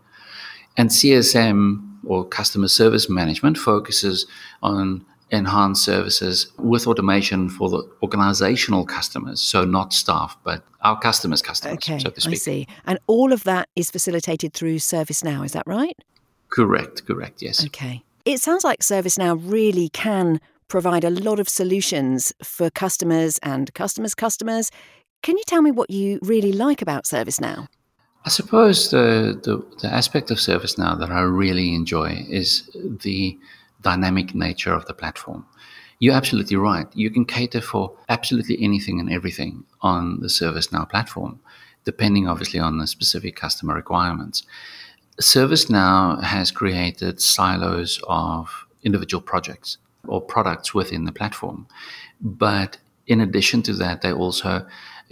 And 0.78 0.90
CSM, 0.90 1.82
or 2.06 2.26
customer 2.26 2.68
service 2.68 3.10
management, 3.10 3.58
focuses 3.58 4.28
on 4.62 5.06
enhanced 5.32 5.84
services 5.84 6.52
with 6.58 6.86
automation 6.86 7.50
for 7.50 7.70
the 7.70 7.90
organizational 8.04 8.86
customers. 8.86 9.42
So, 9.42 9.66
not 9.66 9.94
staff, 9.94 10.38
but 10.44 10.64
our 10.82 11.00
customers' 11.00 11.42
customers, 11.42 11.78
okay, 11.78 12.00
so 12.00 12.10
to 12.10 12.22
speak. 12.22 12.34
I 12.34 12.38
see. 12.38 12.68
And 12.86 13.00
all 13.08 13.34
of 13.34 13.44
that 13.46 13.70
is 13.76 13.90
facilitated 13.90 14.54
through 14.54 14.76
ServiceNow, 14.76 15.46
is 15.46 15.54
that 15.54 15.66
right? 15.66 15.98
Correct, 16.50 17.06
correct, 17.08 17.42
yes. 17.42 17.66
Okay. 17.66 18.04
It 18.26 18.42
sounds 18.42 18.64
like 18.64 18.80
ServiceNow 18.80 19.40
really 19.40 19.88
can 19.90 20.42
provide 20.68 21.04
a 21.04 21.12
lot 21.12 21.40
of 21.40 21.48
solutions 21.48 22.34
for 22.44 22.72
customers 22.72 23.38
and 23.44 23.72
customers' 23.76 24.16
customers. 24.16 24.72
Can 25.22 25.38
you 25.38 25.44
tell 25.46 25.62
me 25.62 25.70
what 25.70 25.92
you 25.92 26.18
really 26.24 26.52
like 26.52 26.82
about 26.82 27.04
ServiceNow? 27.04 27.68
I 28.26 28.30
suppose 28.30 28.90
the, 28.90 29.40
the, 29.44 29.64
the 29.80 29.94
aspect 29.94 30.32
of 30.32 30.40
ServiceNow 30.40 30.98
that 30.98 31.12
I 31.12 31.22
really 31.22 31.76
enjoy 31.76 32.26
is 32.28 32.68
the 32.74 33.38
dynamic 33.84 34.34
nature 34.34 34.74
of 34.74 34.88
the 34.88 34.96
platform. 34.96 35.46
You're 36.00 36.16
absolutely 36.16 36.58
right. 36.58 36.88
You 36.96 37.12
can 37.12 37.26
cater 37.26 37.62
for 37.62 37.96
absolutely 38.10 38.58
anything 38.60 39.00
and 39.00 39.12
everything 39.12 39.66
on 39.82 40.20
the 40.22 40.30
ServiceNow 40.30 40.90
platform, 40.90 41.42
depending 41.84 42.28
obviously 42.28 42.60
on 42.60 42.80
the 42.80 42.88
specific 42.88 43.36
customer 43.36 43.76
requirements. 43.76 44.42
ServiceNow 45.22 46.22
has 46.24 46.52
created 46.52 47.22
silos 47.22 48.02
of 48.08 48.66
individual 48.84 49.22
projects 49.22 49.78
or 50.08 50.22
products 50.22 50.74
within 50.74 51.06
the 51.06 51.12
platform. 51.12 51.68
But 52.22 52.78
in 53.08 53.22
addition 53.22 53.62
to 53.64 53.74
that, 53.74 54.02
they're 54.02 54.16
also 54.16 54.68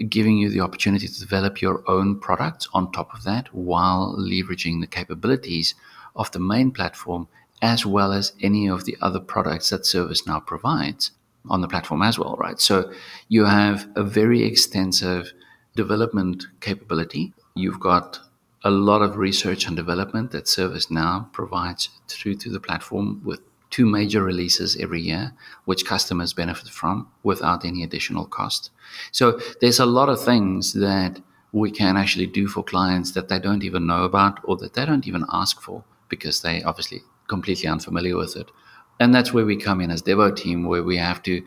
giving 0.10 0.38
you 0.38 0.50
the 0.50 0.60
opportunity 0.60 1.08
to 1.08 1.20
develop 1.20 1.62
your 1.62 1.84
own 1.88 2.20
products 2.20 2.68
on 2.74 2.92
top 2.92 3.14
of 3.14 3.24
that 3.24 3.54
while 3.54 4.16
leveraging 4.18 4.82
the 4.82 4.88
capabilities 4.88 5.76
of 6.16 6.32
the 6.32 6.40
main 6.40 6.72
platform 6.72 7.28
as 7.62 7.86
well 7.86 8.12
as 8.12 8.34
any 8.42 8.68
of 8.68 8.84
the 8.84 8.98
other 9.02 9.20
products 9.20 9.70
that 9.70 9.84
ServiceNow 9.84 10.46
provides 10.46 11.12
on 11.50 11.62
the 11.62 11.68
platform 11.68 12.02
as 12.02 12.20
well, 12.20 12.36
right? 12.38 12.60
So 12.60 12.92
you 13.30 13.46
have 13.46 13.88
a 13.96 14.04
very 14.04 14.44
extensive 14.44 15.32
development 15.76 16.46
capability. 16.60 17.34
You've 17.56 17.80
got 17.80 18.20
a 18.64 18.72
lot 18.72 19.02
of 19.02 19.18
research 19.18 19.68
and 19.68 19.76
development 19.76 20.32
that 20.32 20.46
ServiceNow 20.46 21.32
provides 21.34 21.90
through 22.08 22.36
to 22.36 22.50
the 22.50 22.60
platform 22.60 23.22
with 23.24 23.42
two 23.70 23.86
major 23.86 24.24
releases 24.24 24.76
every 24.78 25.02
year, 25.02 25.34
which 25.66 25.86
customers 25.86 26.32
benefit 26.32 26.70
from 26.70 27.08
without 27.24 27.66
any 27.66 27.84
additional 27.84 28.26
cost. 28.26 28.70
So 29.12 29.40
there's 29.62 29.80
a 29.80 29.86
lot 29.86 30.10
of 30.10 30.24
things 30.24 30.74
that 30.74 31.20
we 31.52 31.72
can 31.72 31.98
actually 31.98 32.28
do 32.28 32.48
for 32.48 32.64
clients 32.64 33.12
that 33.12 33.30
they 33.30 33.40
don't 33.40 33.64
even 33.64 33.86
know 33.86 34.04
about 34.04 34.40
or 34.44 34.58
that 34.58 34.74
they 34.74 34.86
don't 34.86 35.08
even 35.08 35.26
ask 35.32 35.60
for 35.62 35.84
because 36.08 36.42
they 36.42 36.64
obviously 36.64 37.02
completely 37.28 37.68
unfamiliar 37.68 38.16
with 38.16 38.36
it. 38.36 38.50
And 39.00 39.14
that's 39.14 39.34
where 39.34 39.46
we 39.46 39.58
come 39.58 39.82
in 39.82 39.92
as 39.92 40.04
Devoteam, 40.04 40.68
where 40.68 40.84
we 40.84 40.98
have 40.98 41.22
to 41.24 41.44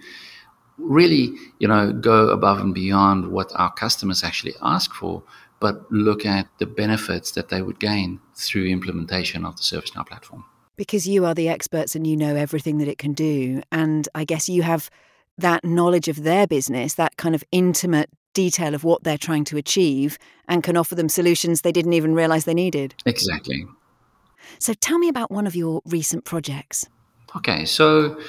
really, 0.78 1.32
you 1.58 1.68
know, 1.68 1.92
go 1.92 2.28
above 2.28 2.58
and 2.58 2.74
beyond 2.74 3.30
what 3.30 3.52
our 3.54 3.72
customers 3.72 4.22
actually 4.22 4.54
ask 4.60 4.92
for 4.92 5.22
but 5.60 5.90
look 5.90 6.26
at 6.26 6.48
the 6.58 6.66
benefits 6.66 7.32
that 7.32 7.48
they 7.48 7.62
would 7.62 7.78
gain 7.78 8.20
through 8.34 8.66
implementation 8.66 9.44
of 9.44 9.56
the 9.56 9.62
ServiceNow 9.62 10.06
platform. 10.06 10.44
Because 10.76 11.08
you 11.08 11.24
are 11.24 11.34
the 11.34 11.48
experts 11.48 11.96
and 11.96 12.06
you 12.06 12.16
know 12.16 12.36
everything 12.36 12.78
that 12.78 12.88
it 12.88 12.98
can 12.98 13.14
do. 13.14 13.62
And 13.72 14.08
I 14.14 14.24
guess 14.24 14.48
you 14.48 14.62
have 14.62 14.90
that 15.38 15.64
knowledge 15.64 16.08
of 16.08 16.22
their 16.22 16.46
business, 16.46 16.94
that 16.94 17.16
kind 17.16 17.34
of 17.34 17.42
intimate 17.50 18.10
detail 18.34 18.74
of 18.74 18.84
what 18.84 19.02
they're 19.02 19.16
trying 19.16 19.44
to 19.44 19.56
achieve, 19.56 20.18
and 20.48 20.62
can 20.62 20.76
offer 20.76 20.94
them 20.94 21.08
solutions 21.08 21.62
they 21.62 21.72
didn't 21.72 21.94
even 21.94 22.14
realize 22.14 22.44
they 22.44 22.54
needed. 22.54 22.94
Exactly. 23.06 23.66
So 24.58 24.74
tell 24.74 24.98
me 24.98 25.08
about 25.08 25.30
one 25.30 25.46
of 25.46 25.56
your 25.56 25.80
recent 25.86 26.24
projects. 26.24 26.86
Okay, 27.34 27.64
so 27.64 28.20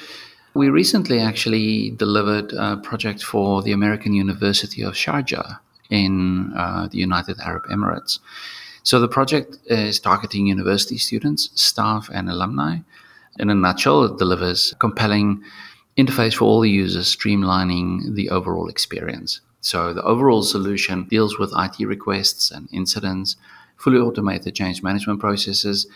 we 0.54 0.70
recently 0.70 1.20
actually 1.20 1.90
delivered 1.90 2.52
a 2.54 2.78
project 2.78 3.22
for 3.22 3.62
the 3.62 3.72
American 3.72 4.12
University 4.14 4.82
of 4.82 4.94
Sharjah 4.94 5.58
in 5.90 6.52
uh, 6.56 6.88
the 6.90 6.98
United 6.98 7.38
Arab 7.40 7.64
Emirates. 7.64 8.18
So 8.82 9.00
the 9.00 9.08
project 9.08 9.58
is 9.66 10.00
targeting 10.00 10.46
university 10.46 10.98
students, 10.98 11.50
staff, 11.54 12.08
and 12.12 12.30
alumni. 12.30 12.78
In 13.38 13.50
a 13.50 13.54
nutshell, 13.54 14.04
it 14.04 14.18
delivers 14.18 14.72
a 14.72 14.76
compelling 14.76 15.42
interface 15.96 16.34
for 16.34 16.44
all 16.44 16.60
the 16.60 16.70
users, 16.70 17.14
streamlining 17.14 18.14
the 18.14 18.30
overall 18.30 18.68
experience. 18.68 19.40
So 19.60 19.92
the 19.92 20.02
overall 20.02 20.42
solution 20.42 21.04
deals 21.04 21.38
with 21.38 21.52
IT 21.56 21.84
requests 21.84 22.50
and 22.50 22.68
incidents, 22.72 23.36
fully 23.76 23.98
automated 23.98 24.54
change 24.54 24.82
management 24.82 25.20
processes, 25.20 25.86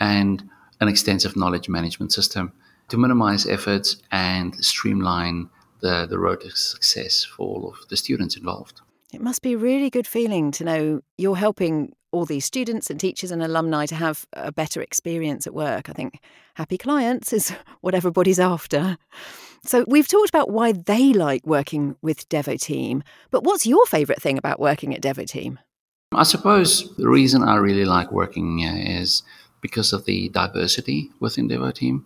and 0.00 0.42
an 0.80 0.88
extensive 0.88 1.36
knowledge 1.36 1.68
management 1.68 2.12
system 2.12 2.52
to 2.88 2.96
minimize 2.96 3.46
efforts 3.46 3.96
and 4.10 4.56
streamline 4.64 5.48
the, 5.80 6.06
the 6.08 6.18
road 6.18 6.40
to 6.40 6.50
success 6.50 7.24
for 7.24 7.46
all 7.46 7.68
of 7.68 7.88
the 7.88 7.96
students 7.96 8.36
involved. 8.36 8.80
It 9.12 9.20
must 9.20 9.42
be 9.42 9.54
a 9.54 9.58
really 9.58 9.90
good 9.90 10.06
feeling 10.06 10.50
to 10.52 10.64
know 10.64 11.00
you're 11.18 11.36
helping 11.36 11.94
all 12.12 12.24
these 12.24 12.44
students 12.44 12.90
and 12.90 12.98
teachers 12.98 13.30
and 13.30 13.42
alumni 13.42 13.86
to 13.86 13.94
have 13.94 14.26
a 14.32 14.52
better 14.52 14.80
experience 14.80 15.46
at 15.46 15.54
work. 15.54 15.88
I 15.88 15.92
think 15.92 16.20
happy 16.54 16.78
clients 16.78 17.32
is 17.32 17.52
what 17.80 17.94
everybody's 17.94 18.40
after. 18.40 18.98
So 19.64 19.84
we've 19.86 20.08
talked 20.08 20.30
about 20.30 20.50
why 20.50 20.72
they 20.72 21.12
like 21.12 21.46
working 21.46 21.96
with 22.02 22.28
Devoteam, 22.28 23.02
but 23.30 23.44
what's 23.44 23.66
your 23.66 23.84
favourite 23.86 24.22
thing 24.22 24.38
about 24.38 24.58
working 24.58 24.94
at 24.94 25.02
Devoteam? 25.02 25.58
I 26.12 26.22
suppose 26.24 26.94
the 26.96 27.08
reason 27.08 27.44
I 27.44 27.56
really 27.56 27.84
like 27.84 28.10
working 28.10 28.58
here 28.58 28.74
is 28.74 29.22
because 29.60 29.92
of 29.92 30.06
the 30.06 30.28
diversity 30.30 31.10
within 31.20 31.48
Devoteam. 31.48 32.04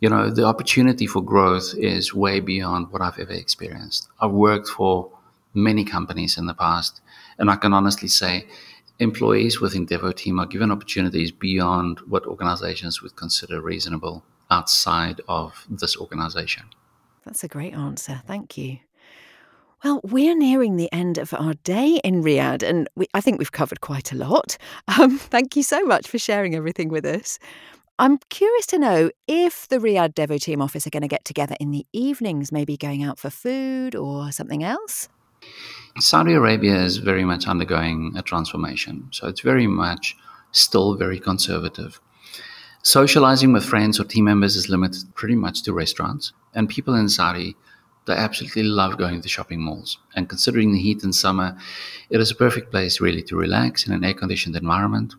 You 0.00 0.08
know, 0.08 0.30
the 0.30 0.44
opportunity 0.44 1.06
for 1.06 1.22
growth 1.22 1.74
is 1.76 2.14
way 2.14 2.40
beyond 2.40 2.90
what 2.90 3.02
I've 3.02 3.18
ever 3.18 3.32
experienced. 3.32 4.08
I've 4.20 4.30
worked 4.30 4.68
for 4.68 5.10
many 5.54 5.84
companies 5.84 6.36
in 6.36 6.46
the 6.46 6.54
past, 6.54 7.00
and 7.38 7.50
I 7.50 7.56
can 7.56 7.72
honestly 7.72 8.08
say 8.08 8.46
employees 8.98 9.60
within 9.60 9.86
Devoteam 9.86 10.40
are 10.40 10.46
given 10.46 10.70
opportunities 10.70 11.32
beyond 11.32 12.00
what 12.06 12.26
organizations 12.26 13.02
would 13.02 13.16
consider 13.16 13.60
reasonable 13.60 14.24
outside 14.50 15.20
of 15.28 15.66
this 15.68 15.96
organization. 15.96 16.64
That's 17.24 17.42
a 17.42 17.48
great 17.48 17.74
answer. 17.74 18.22
Thank 18.26 18.56
you. 18.58 18.78
Well, 19.82 20.00
we're 20.02 20.36
nearing 20.36 20.76
the 20.76 20.90
end 20.92 21.18
of 21.18 21.34
our 21.34 21.54
day 21.54 22.00
in 22.02 22.22
Riyadh, 22.22 22.62
and 22.62 22.88
we, 22.96 23.06
I 23.12 23.20
think 23.20 23.38
we've 23.38 23.52
covered 23.52 23.80
quite 23.80 24.12
a 24.12 24.16
lot. 24.16 24.56
Um, 24.98 25.18
thank 25.34 25.56
you 25.56 25.62
so 25.62 25.82
much 25.82 26.08
for 26.08 26.18
sharing 26.18 26.54
everything 26.54 26.88
with 26.88 27.04
us. 27.04 27.38
I'm 27.98 28.18
curious 28.30 28.66
to 28.66 28.78
know 28.78 29.10
if 29.28 29.68
the 29.68 29.78
Riyadh 29.78 30.14
Devoteam 30.14 30.62
office 30.62 30.86
are 30.86 30.90
going 30.90 31.02
to 31.02 31.08
get 31.08 31.24
together 31.24 31.54
in 31.60 31.70
the 31.70 31.86
evenings, 31.92 32.50
maybe 32.50 32.76
going 32.76 33.04
out 33.04 33.18
for 33.18 33.30
food 33.30 33.94
or 33.94 34.32
something 34.32 34.64
else. 34.64 35.08
Saudi 36.00 36.32
Arabia 36.32 36.74
is 36.82 36.96
very 36.96 37.24
much 37.24 37.46
undergoing 37.46 38.12
a 38.16 38.22
transformation. 38.22 39.08
So 39.12 39.28
it's 39.28 39.42
very 39.42 39.68
much 39.68 40.16
still 40.50 40.96
very 40.96 41.20
conservative. 41.20 42.00
Socializing 42.82 43.52
with 43.52 43.64
friends 43.64 44.00
or 44.00 44.04
team 44.04 44.24
members 44.24 44.56
is 44.56 44.68
limited 44.68 45.14
pretty 45.14 45.36
much 45.36 45.62
to 45.62 45.72
restaurants. 45.72 46.32
And 46.52 46.68
people 46.68 46.94
in 46.94 47.08
Saudi, 47.08 47.56
they 48.06 48.14
absolutely 48.14 48.64
love 48.64 48.98
going 48.98 49.14
to 49.14 49.20
the 49.22 49.28
shopping 49.28 49.60
malls. 49.60 49.98
And 50.14 50.28
considering 50.28 50.72
the 50.72 50.80
heat 50.80 51.04
in 51.04 51.12
summer, 51.12 51.56
it 52.10 52.20
is 52.20 52.30
a 52.30 52.36
perfect 52.36 52.70
place 52.70 53.00
really 53.00 53.22
to 53.22 53.36
relax 53.36 53.86
in 53.86 53.92
an 53.92 54.04
air 54.04 54.14
conditioned 54.14 54.56
environment. 54.56 55.14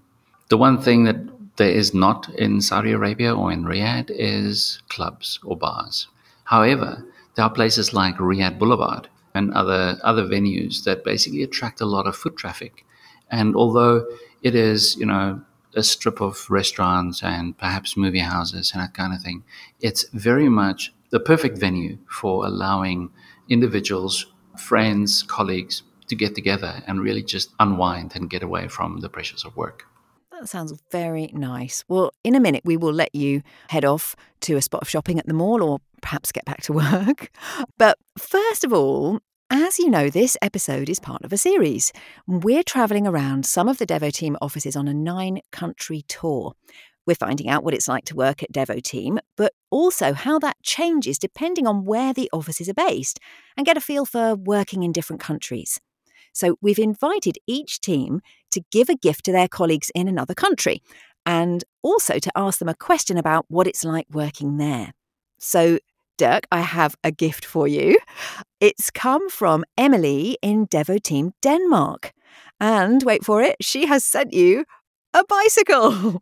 The 0.50 0.58
one 0.58 0.82
thing 0.82 1.06
that 1.06 1.18
there 1.56 1.72
is 1.72 1.94
not 1.94 2.30
in 2.36 2.62
Saudi 2.62 2.92
Arabia 2.92 3.34
or 3.34 3.52
in 3.52 3.64
Riyadh 3.64 4.12
is 4.12 4.82
clubs 4.90 5.40
or 5.44 5.56
bars. 5.56 6.08
However, 6.44 7.04
there 7.36 7.46
are 7.46 7.52
places 7.52 7.94
like 7.94 8.18
Riyadh 8.18 8.60
Boulevard 8.60 9.08
and 9.36 9.54
other 9.54 10.00
other 10.04 10.24
venues 10.24 10.84
that 10.86 11.04
basically 11.04 11.44
attract 11.44 11.82
a 11.82 11.86
lot 11.86 12.08
of 12.08 12.16
foot 12.16 12.38
traffic. 12.38 12.86
And 13.30 13.56
although 13.56 14.08
it 14.42 14.56
is, 14.56 14.96
you 14.96 15.06
know, 15.06 15.42
a 15.76 15.84
strip 15.84 16.22
of 16.22 16.50
restaurants 16.50 17.22
and 17.22 17.58
perhaps 17.58 17.98
movie 17.98 18.20
houses 18.20 18.72
and 18.74 18.82
that 18.82 18.94
kind 18.94 19.14
of 19.14 19.22
thing, 19.22 19.44
it's 19.82 20.06
very 20.14 20.50
much 20.50 20.94
the 21.10 21.20
perfect 21.20 21.58
venue 21.58 21.98
for 22.10 22.46
allowing 22.46 23.10
individuals, 23.50 24.26
friends, 24.58 25.24
colleagues 25.24 25.84
to 26.08 26.16
get 26.16 26.36
together 26.36 26.82
and 26.88 27.02
really 27.02 27.24
just 27.24 27.52
unwind 27.60 28.16
and 28.16 28.30
get 28.30 28.44
away 28.44 28.68
from 28.68 29.02
the 29.02 29.10
pressures 29.10 29.44
of 29.44 29.56
work. 29.58 29.86
That 30.40 30.50
sounds 30.50 30.74
very 30.92 31.32
nice. 31.34 31.86
Well, 31.88 32.12
in 32.26 32.36
a 32.36 32.42
minute, 32.42 32.64
we 32.66 32.76
will 32.76 32.92
let 32.92 33.16
you 33.16 33.42
head 33.70 33.86
off 33.86 34.18
to 34.42 34.58
a 34.58 34.62
spot 34.62 34.82
of 34.82 34.90
shopping 34.90 35.18
at 35.18 35.26
the 35.28 35.34
mall 35.34 35.64
or 35.64 35.80
perhaps 36.02 36.34
get 36.34 36.44
back 36.44 36.62
to 36.64 36.74
work. 36.74 37.32
But 37.78 37.98
first 38.18 38.66
of 38.66 38.74
all, 38.74 39.22
as 39.50 39.80
you 39.80 39.90
know, 39.90 40.10
this 40.10 40.36
episode 40.42 40.90
is 40.90 41.00
part 41.00 41.24
of 41.24 41.32
a 41.32 41.38
series. 41.38 41.94
We're 42.28 42.64
travelling 42.64 43.08
around 43.08 43.46
some 43.46 43.70
of 43.70 43.78
the 43.78 43.86
Devoteam 43.86 44.36
offices 44.42 44.76
on 44.76 44.90
a 44.90 44.94
nine 44.94 45.40
country 45.54 46.04
tour. 46.10 46.54
We're 47.08 47.16
finding 47.16 47.48
out 47.48 47.64
what 47.64 47.74
it's 47.74 47.88
like 47.88 48.04
to 48.06 48.16
work 48.16 48.44
at 48.44 48.52
Devoteam, 48.52 49.20
but 49.38 49.54
also 49.70 50.12
how 50.12 50.38
that 50.40 50.58
changes 50.64 51.18
depending 51.18 51.66
on 51.66 51.86
where 51.86 52.14
the 52.14 52.30
offices 52.34 52.68
are 52.68 52.74
based 52.74 53.22
and 53.56 53.66
get 53.66 53.78
a 53.78 53.82
feel 53.82 54.06
for 54.06 54.36
working 54.36 54.84
in 54.84 54.92
different 54.92 55.22
countries. 55.22 55.80
So 56.36 56.58
we've 56.62 56.78
invited 56.78 57.38
each 57.48 57.80
team 57.80 58.22
to 58.52 58.62
give 58.72 58.90
a 58.90 58.96
gift 58.96 59.26
to 59.26 59.32
their 59.32 59.48
colleagues 59.48 59.90
in 59.96 60.08
another 60.08 60.34
country 60.34 60.84
and 61.26 61.64
also 61.82 62.20
to 62.20 62.32
ask 62.36 62.60
them 62.60 62.70
a 62.70 62.76
question 62.76 63.18
about 63.18 63.46
what 63.48 63.68
it's 63.68 63.84
like 63.84 64.06
working 64.12 64.58
there. 64.58 64.94
So, 65.40 65.80
Dirk, 66.18 66.46
I 66.52 66.62
have 66.62 66.96
a 67.04 67.12
gift 67.12 67.46
for 67.46 67.68
you. 67.68 67.98
It's 68.60 68.92
come 68.92 69.30
from 69.30 69.64
Emily 69.78 70.38
in 70.42 70.68
Devoteam, 70.68 71.32
Denmark. 71.42 72.14
And 72.60 73.02
wait 73.04 73.26
for 73.26 73.42
it, 73.42 73.56
she 73.62 73.86
has 73.86 74.04
sent 74.04 74.34
you 74.34 74.66
a 75.14 75.24
bicycle. 75.28 76.22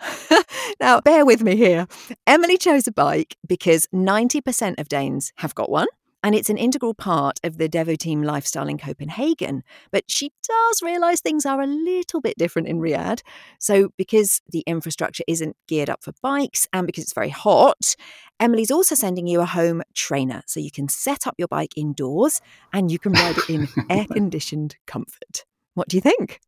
now, 0.80 1.00
bear 1.00 1.24
with 1.24 1.42
me 1.42 1.56
here. 1.56 1.86
Emily 2.26 2.56
chose 2.56 2.86
a 2.86 2.92
bike 2.92 3.36
because 3.46 3.86
90% 3.94 4.78
of 4.78 4.88
Danes 4.88 5.32
have 5.36 5.54
got 5.54 5.70
one 5.70 5.86
and 6.22 6.34
it's 6.34 6.50
an 6.50 6.58
integral 6.58 6.94
part 6.94 7.40
of 7.42 7.58
the 7.58 7.68
Devoteam 7.68 8.24
lifestyle 8.24 8.68
in 8.68 8.78
Copenhagen. 8.78 9.62
But 9.90 10.10
she 10.10 10.32
does 10.46 10.82
realise 10.82 11.20
things 11.20 11.46
are 11.46 11.60
a 11.60 11.66
little 11.66 12.20
bit 12.20 12.36
different 12.36 12.68
in 12.68 12.80
Riyadh. 12.80 13.22
So, 13.58 13.90
because 13.96 14.40
the 14.50 14.62
infrastructure 14.66 15.24
isn't 15.26 15.56
geared 15.68 15.90
up 15.90 16.02
for 16.02 16.12
bikes 16.22 16.66
and 16.72 16.86
because 16.86 17.04
it's 17.04 17.14
very 17.14 17.30
hot, 17.30 17.96
Emily's 18.38 18.70
also 18.70 18.94
sending 18.94 19.26
you 19.26 19.40
a 19.40 19.46
home 19.46 19.82
trainer 19.94 20.42
so 20.46 20.60
you 20.60 20.70
can 20.70 20.88
set 20.88 21.26
up 21.26 21.34
your 21.38 21.48
bike 21.48 21.72
indoors 21.76 22.40
and 22.72 22.90
you 22.90 22.98
can 22.98 23.12
ride 23.12 23.38
it 23.38 23.50
in 23.50 23.68
air 23.90 24.06
conditioned 24.06 24.76
comfort. 24.86 25.44
What 25.74 25.88
do 25.88 25.96
you 25.96 26.00
think? 26.00 26.40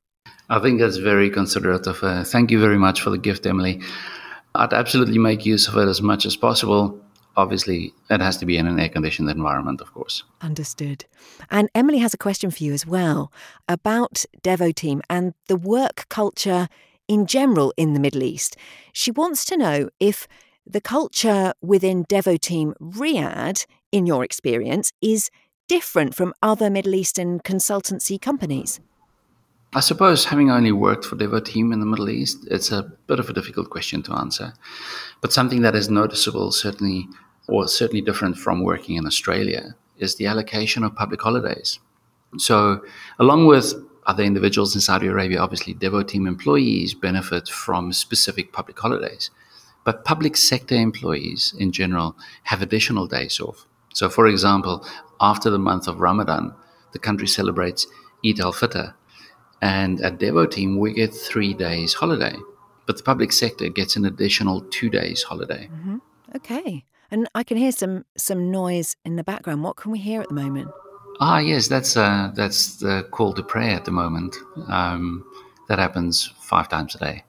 I 0.49 0.59
think 0.61 0.81
that's 0.81 0.99
very 0.99 1.31
considerate 1.31 1.87
of 1.87 1.99
her. 1.99 2.25
Thank 2.25 2.51
you 2.51 2.61
very 2.61 2.79
much 2.79 3.01
for 3.01 3.11
the 3.11 3.19
gift, 3.19 3.47
Emily. 3.47 3.81
I'd 4.55 4.75
absolutely 4.75 5.19
make 5.19 5.47
use 5.47 5.67
of 5.69 5.77
it 5.77 5.89
as 5.89 6.03
much 6.03 6.27
as 6.27 6.37
possible 6.37 7.03
obviously 7.37 7.93
it 8.11 8.21
has 8.21 8.37
to 8.39 8.47
be 8.47 8.57
in 8.57 8.67
an 8.67 8.79
air 8.79 8.89
conditioned 8.89 9.31
environment, 9.31 9.81
of 9.81 9.93
course. 9.93 10.25
Understood. 10.41 11.05
And 11.51 11.69
Emily 11.75 11.99
has 11.99 12.15
a 12.15 12.19
question 12.19 12.51
for 12.51 12.63
you 12.63 12.73
as 12.73 12.87
well 12.87 13.33
about 13.69 14.25
Devoteam 14.43 15.01
and 15.09 15.35
the 15.49 15.57
work 15.57 16.07
culture 16.09 16.69
in 17.09 17.27
general 17.27 17.73
in 17.77 17.95
the 17.95 18.01
Middle 18.01 18.23
East. 18.23 18.57
She 18.93 19.11
wants 19.11 19.45
to 19.47 19.57
know 19.57 19.89
if 20.01 20.27
the 20.67 20.81
culture 20.81 21.53
within 21.61 22.05
Devoteam 22.05 22.75
Riyadh, 22.81 23.67
in 23.91 24.07
your 24.07 24.25
experience, 24.25 24.93
is 25.01 25.31
different 25.69 26.15
from 26.15 26.35
other 26.43 26.71
Middle 26.71 26.95
Eastern 26.95 27.41
consultancy 27.41 28.21
companies. 28.21 28.81
I 29.75 29.81
suppose 29.81 30.27
having 30.27 30.51
only 30.51 30.71
worked 30.71 31.07
for 31.07 31.17
Devoteam 31.17 31.73
in 31.73 31.81
the 31.81 31.87
Middle 31.87 32.11
East, 32.11 32.47
it's 32.51 32.71
a 32.71 32.83
bit 33.07 33.19
of 33.19 33.31
a 33.31 33.33
difficult 33.33 33.71
question 33.71 34.03
to 34.03 34.13
answer. 34.13 34.53
But 35.23 35.33
something 35.33 35.63
that 35.63 35.75
is 35.75 35.89
noticeable, 35.89 36.53
certainly, 36.53 37.09
or 37.49 37.67
certainly 37.67 38.03
different 38.03 38.37
from 38.37 38.63
working 38.63 38.97
in 38.97 39.07
Australia, 39.07 39.75
is 39.97 40.17
the 40.17 40.27
allocation 40.27 40.85
of 40.85 40.95
public 40.95 41.23
holidays. 41.23 41.79
So, 42.37 42.83
along 43.19 43.47
with 43.47 43.73
other 44.05 44.23
individuals 44.23 44.75
in 44.75 44.83
Saudi 44.83 45.07
Arabia, 45.07 45.41
obviously, 45.41 45.75
Devoteam 45.75 46.29
employees 46.29 46.93
benefit 46.93 47.49
from 47.49 47.95
specific 47.95 48.53
public 48.53 48.79
holidays. 48.79 49.31
But 49.85 50.05
public 50.05 50.37
sector 50.37 50.75
employees 50.75 51.55
in 51.59 51.73
general 51.73 52.15
have 52.43 52.61
additional 52.61 53.07
days 53.07 53.41
off. 53.41 53.65
So, 53.95 54.11
for 54.11 54.27
example, 54.27 54.87
after 55.19 55.49
the 55.49 55.59
month 55.59 55.89
of 55.89 56.01
Ramadan, 56.01 56.55
the 56.93 56.99
country 56.99 57.27
celebrates 57.27 57.87
Eid 58.25 58.39
al 58.39 58.53
Fitr, 58.53 58.93
and 59.63 60.01
at 60.01 60.19
Devoteam, 60.19 60.79
we 60.79 60.93
get 60.93 61.15
three 61.15 61.55
days 61.55 61.95
holiday, 61.95 62.35
but 62.87 62.97
the 62.97 63.03
public 63.05 63.33
sector 63.33 63.69
gets 63.69 63.95
an 63.95 64.05
additional 64.05 64.61
two 64.63 64.91
days 64.91 65.23
holiday. 65.23 65.69
Mm-hmm. 65.73 65.99
Okay. 66.37 66.85
And 67.13 67.29
I 67.35 67.45
can 67.45 67.57
hear 67.57 67.73
some 67.73 68.05
some 68.17 68.51
noise 68.51 68.97
in 69.05 69.17
the 69.17 69.25
background. 69.25 69.63
What 69.63 69.77
can 69.77 69.93
we 69.93 69.99
hear 69.99 70.21
at 70.21 70.29
the 70.29 70.35
moment? 70.35 70.71
Ah, 71.21 71.39
yes, 71.39 71.69
that's 71.69 71.97
uh, 71.97 72.33
that's 72.35 72.77
the 72.77 73.07
call 73.13 73.33
to 73.35 73.43
prayer 73.43 73.77
at 73.77 73.85
the 73.85 73.93
moment. 73.93 74.37
Um, 74.69 75.25
that 75.69 75.79
happens 75.79 76.33
five 76.41 76.69
times 76.69 76.95
a 76.97 76.99
day. 76.99 77.25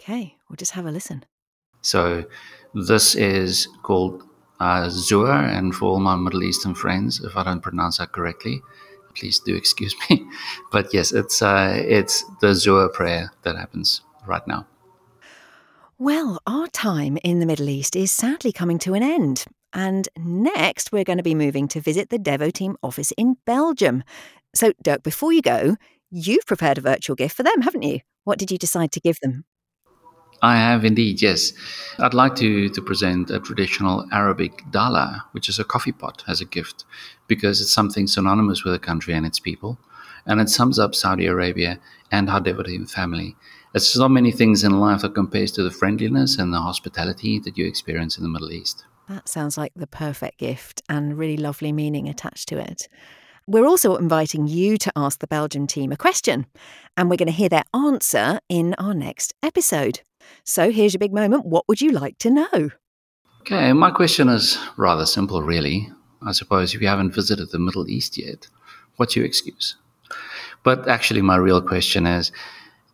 Okay, 0.00 0.36
we'll 0.48 0.56
just 0.56 0.72
have 0.72 0.86
a 0.86 0.90
listen. 0.90 1.24
So 1.82 2.24
this 2.74 3.14
is 3.14 3.68
called 3.82 4.22
uh, 4.60 4.86
Zuhr, 4.86 5.34
and 5.34 5.74
for 5.74 5.86
all 5.90 6.00
my 6.00 6.16
Middle 6.16 6.44
Eastern 6.44 6.74
friends, 6.74 7.20
if 7.22 7.36
I 7.36 7.42
don't 7.42 7.60
pronounce 7.60 7.98
that 7.98 8.12
correctly, 8.12 8.62
please 9.14 9.38
do 9.38 9.54
excuse 9.54 9.94
me. 10.08 10.24
But 10.72 10.92
yes, 10.92 11.12
it's 11.12 11.42
uh, 11.42 11.82
it's 11.86 12.24
the 12.40 12.48
Zuhr 12.48 12.92
prayer 12.92 13.32
that 13.42 13.56
happens 13.56 14.02
right 14.26 14.46
now. 14.46 14.66
Well, 15.98 16.40
our 16.46 16.66
time 16.66 17.18
in 17.22 17.38
the 17.38 17.46
Middle 17.46 17.68
East 17.68 17.94
is 17.94 18.10
sadly 18.10 18.52
coming 18.52 18.78
to 18.80 18.94
an 18.94 19.02
end. 19.02 19.44
And 19.72 20.08
next, 20.16 20.92
we're 20.92 21.04
going 21.04 21.18
to 21.18 21.24
be 21.24 21.34
moving 21.34 21.68
to 21.68 21.80
visit 21.80 22.10
the 22.10 22.18
Devoteam 22.18 22.74
office 22.82 23.12
in 23.12 23.36
Belgium. 23.44 24.02
So, 24.54 24.72
Dirk, 24.82 25.02
before 25.02 25.32
you 25.32 25.42
go, 25.42 25.76
you've 26.10 26.46
prepared 26.46 26.78
a 26.78 26.80
virtual 26.80 27.16
gift 27.16 27.36
for 27.36 27.42
them, 27.42 27.62
haven't 27.62 27.82
you? 27.82 28.00
What 28.24 28.38
did 28.38 28.50
you 28.50 28.58
decide 28.58 28.92
to 28.92 29.00
give 29.00 29.18
them? 29.20 29.44
I 30.44 30.56
have 30.56 30.84
indeed, 30.84 31.22
yes. 31.22 31.54
I'd 31.98 32.12
like 32.12 32.34
to, 32.36 32.68
to 32.68 32.82
present 32.82 33.30
a 33.30 33.40
traditional 33.40 34.06
Arabic 34.12 34.62
dala, 34.70 35.24
which 35.32 35.48
is 35.48 35.58
a 35.58 35.64
coffee 35.64 35.92
pot, 35.92 36.22
as 36.28 36.42
a 36.42 36.44
gift, 36.44 36.84
because 37.28 37.62
it's 37.62 37.70
something 37.72 38.06
synonymous 38.06 38.62
with 38.62 38.74
the 38.74 38.78
country 38.78 39.14
and 39.14 39.24
its 39.24 39.40
people. 39.40 39.78
and 40.26 40.40
it 40.40 40.50
sums 40.50 40.78
up 40.78 40.94
Saudi 40.94 41.26
Arabia 41.26 41.78
and 42.10 42.28
our 42.28 42.42
Team 42.42 42.86
family. 42.86 43.36
There's 43.72 43.86
so 43.86 44.06
many 44.06 44.32
things 44.32 44.64
in 44.64 44.80
life 44.80 45.00
that 45.00 45.14
compares 45.14 45.52
to 45.52 45.62
the 45.62 45.70
friendliness 45.70 46.38
and 46.38 46.52
the 46.52 46.60
hospitality 46.60 47.38
that 47.40 47.56
you 47.56 47.66
experience 47.66 48.18
in 48.18 48.22
the 48.22 48.30
Middle 48.30 48.52
East. 48.52 48.84
That 49.08 49.28
sounds 49.28 49.56
like 49.56 49.72
the 49.74 49.86
perfect 49.86 50.38
gift 50.38 50.82
and 50.90 51.18
really 51.18 51.38
lovely 51.38 51.72
meaning 51.72 52.08
attached 52.08 52.48
to 52.50 52.58
it. 52.58 52.88
We're 53.46 53.66
also 53.66 53.96
inviting 53.96 54.46
you 54.46 54.78
to 54.78 54.92
ask 54.96 55.20
the 55.20 55.26
Belgium 55.26 55.66
team 55.66 55.92
a 55.92 55.96
question, 55.96 56.46
and 56.96 57.10
we're 57.10 57.16
going 57.16 57.34
to 57.34 57.40
hear 57.42 57.50
their 57.50 57.64
answer 57.74 58.40
in 58.48 58.74
our 58.78 58.94
next 58.94 59.34
episode. 59.42 60.00
So 60.44 60.70
here's 60.70 60.94
your 60.94 60.98
big 60.98 61.12
moment. 61.12 61.46
What 61.46 61.66
would 61.68 61.80
you 61.80 61.90
like 61.92 62.18
to 62.18 62.30
know? 62.30 62.70
Okay, 63.40 63.72
my 63.72 63.90
question 63.90 64.28
is 64.28 64.58
rather 64.76 65.06
simple, 65.06 65.42
really. 65.42 65.90
I 66.22 66.32
suppose 66.32 66.74
if 66.74 66.80
you 66.80 66.88
haven't 66.88 67.14
visited 67.14 67.50
the 67.50 67.58
Middle 67.58 67.88
East 67.88 68.16
yet, 68.16 68.48
what's 68.96 69.14
your 69.14 69.24
excuse? 69.24 69.76
But 70.62 70.88
actually, 70.88 71.20
my 71.20 71.36
real 71.36 71.60
question 71.60 72.06
is 72.06 72.32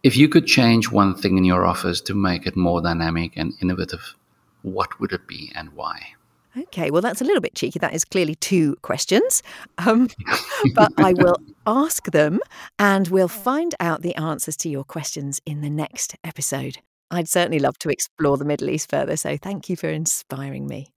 if 0.03 0.17
you 0.17 0.29
could 0.29 0.47
change 0.47 0.91
one 0.91 1.15
thing 1.15 1.39
in 1.39 1.45
your 1.45 1.65
office 1.65 2.01
to 2.03 2.15
make 2.15 2.47
it 2.47 2.57
more 2.57 2.81
dynamic 2.83 3.33
and 3.37 3.53
innovative, 3.63 4.17
what 4.63 4.99
would 4.99 5.13
it 5.13 5.27
be 5.27 5.53
and 5.55 5.71
why? 5.73 6.15
Okay, 6.57 6.91
well, 6.91 7.03
that's 7.03 7.21
a 7.21 7.25
little 7.25 7.41
bit 7.41 7.55
cheeky. 7.55 7.79
That 7.79 7.95
is 7.95 8.05
clearly 8.05 8.35
two 8.35 8.77
questions. 8.83 9.43
Um, 9.79 10.09
but 10.75 10.93
I 10.99 11.13
will 11.13 11.37
ask 11.67 12.11
them 12.11 12.41
and 12.79 13.07
we'll 13.09 13.29
find 13.29 13.75
out 13.79 14.03
the 14.03 14.17
answers 14.17 14.57
to 14.59 14.69
your 14.69 14.85
questions 14.85 15.41
in 15.47 15.61
the 15.61 15.71
next 15.71 16.17
episode. 16.25 16.79
I'd 17.11 17.29
certainly 17.29 17.59
love 17.59 17.79
to 17.81 17.89
explore 17.89 18.37
the 18.37 18.45
Middle 18.45 18.71
East 18.71 18.91
further, 18.91 19.17
so 19.17 19.37
thank 19.37 19.69
you 19.69 19.77
for 19.77 19.89
inspiring 19.89 20.67
me. 20.67 20.93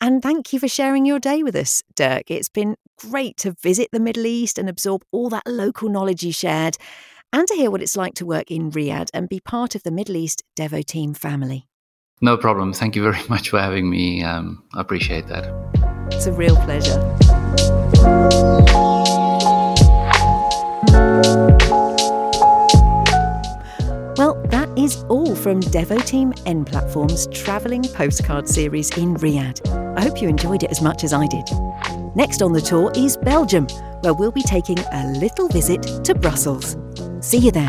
And 0.00 0.22
thank 0.22 0.52
you 0.52 0.60
for 0.60 0.68
sharing 0.68 1.04
your 1.04 1.18
day 1.18 1.42
with 1.42 1.56
us, 1.56 1.82
Dirk. 1.96 2.30
It's 2.30 2.48
been 2.48 2.76
great 2.98 3.36
to 3.38 3.56
visit 3.62 3.88
the 3.92 4.00
Middle 4.00 4.26
East 4.26 4.58
and 4.58 4.68
absorb 4.68 5.02
all 5.10 5.28
that 5.30 5.46
local 5.46 5.88
knowledge 5.88 6.22
you 6.22 6.32
shared, 6.32 6.76
and 7.32 7.46
to 7.48 7.54
hear 7.54 7.70
what 7.70 7.82
it's 7.82 7.96
like 7.96 8.14
to 8.14 8.26
work 8.26 8.50
in 8.50 8.70
Riyadh 8.70 9.10
and 9.12 9.28
be 9.28 9.40
part 9.40 9.74
of 9.74 9.82
the 9.82 9.90
Middle 9.90 10.16
East 10.16 10.42
Devoteam 10.56 11.16
family. 11.16 11.66
No 12.20 12.36
problem. 12.36 12.72
Thank 12.72 12.96
you 12.96 13.02
very 13.02 13.22
much 13.28 13.50
for 13.50 13.60
having 13.60 13.90
me. 13.90 14.22
Um, 14.22 14.64
I 14.74 14.80
appreciate 14.80 15.26
that. 15.28 15.52
It's 16.12 16.26
a 16.26 16.32
real 16.32 16.56
pleasure. 16.56 16.98
is 24.88 25.04
all 25.10 25.34
from 25.36 25.60
Devoteam 25.60 26.32
N 26.46 26.64
Platform's 26.64 27.26
travelling 27.26 27.82
postcard 27.82 28.48
series 28.48 28.96
in 28.96 29.14
Riyadh. 29.16 29.60
I 29.98 30.00
hope 30.00 30.22
you 30.22 30.28
enjoyed 30.28 30.62
it 30.62 30.70
as 30.70 30.80
much 30.80 31.04
as 31.04 31.12
I 31.12 31.26
did. 31.26 31.44
Next 32.16 32.40
on 32.40 32.52
the 32.54 32.60
tour 32.62 32.90
is 32.96 33.18
Belgium, 33.18 33.66
where 34.00 34.14
we'll 34.14 34.32
be 34.32 34.42
taking 34.42 34.78
a 34.78 35.12
little 35.18 35.48
visit 35.48 35.82
to 36.04 36.14
Brussels. 36.14 36.78
See 37.20 37.36
you 37.36 37.50
there. 37.50 37.68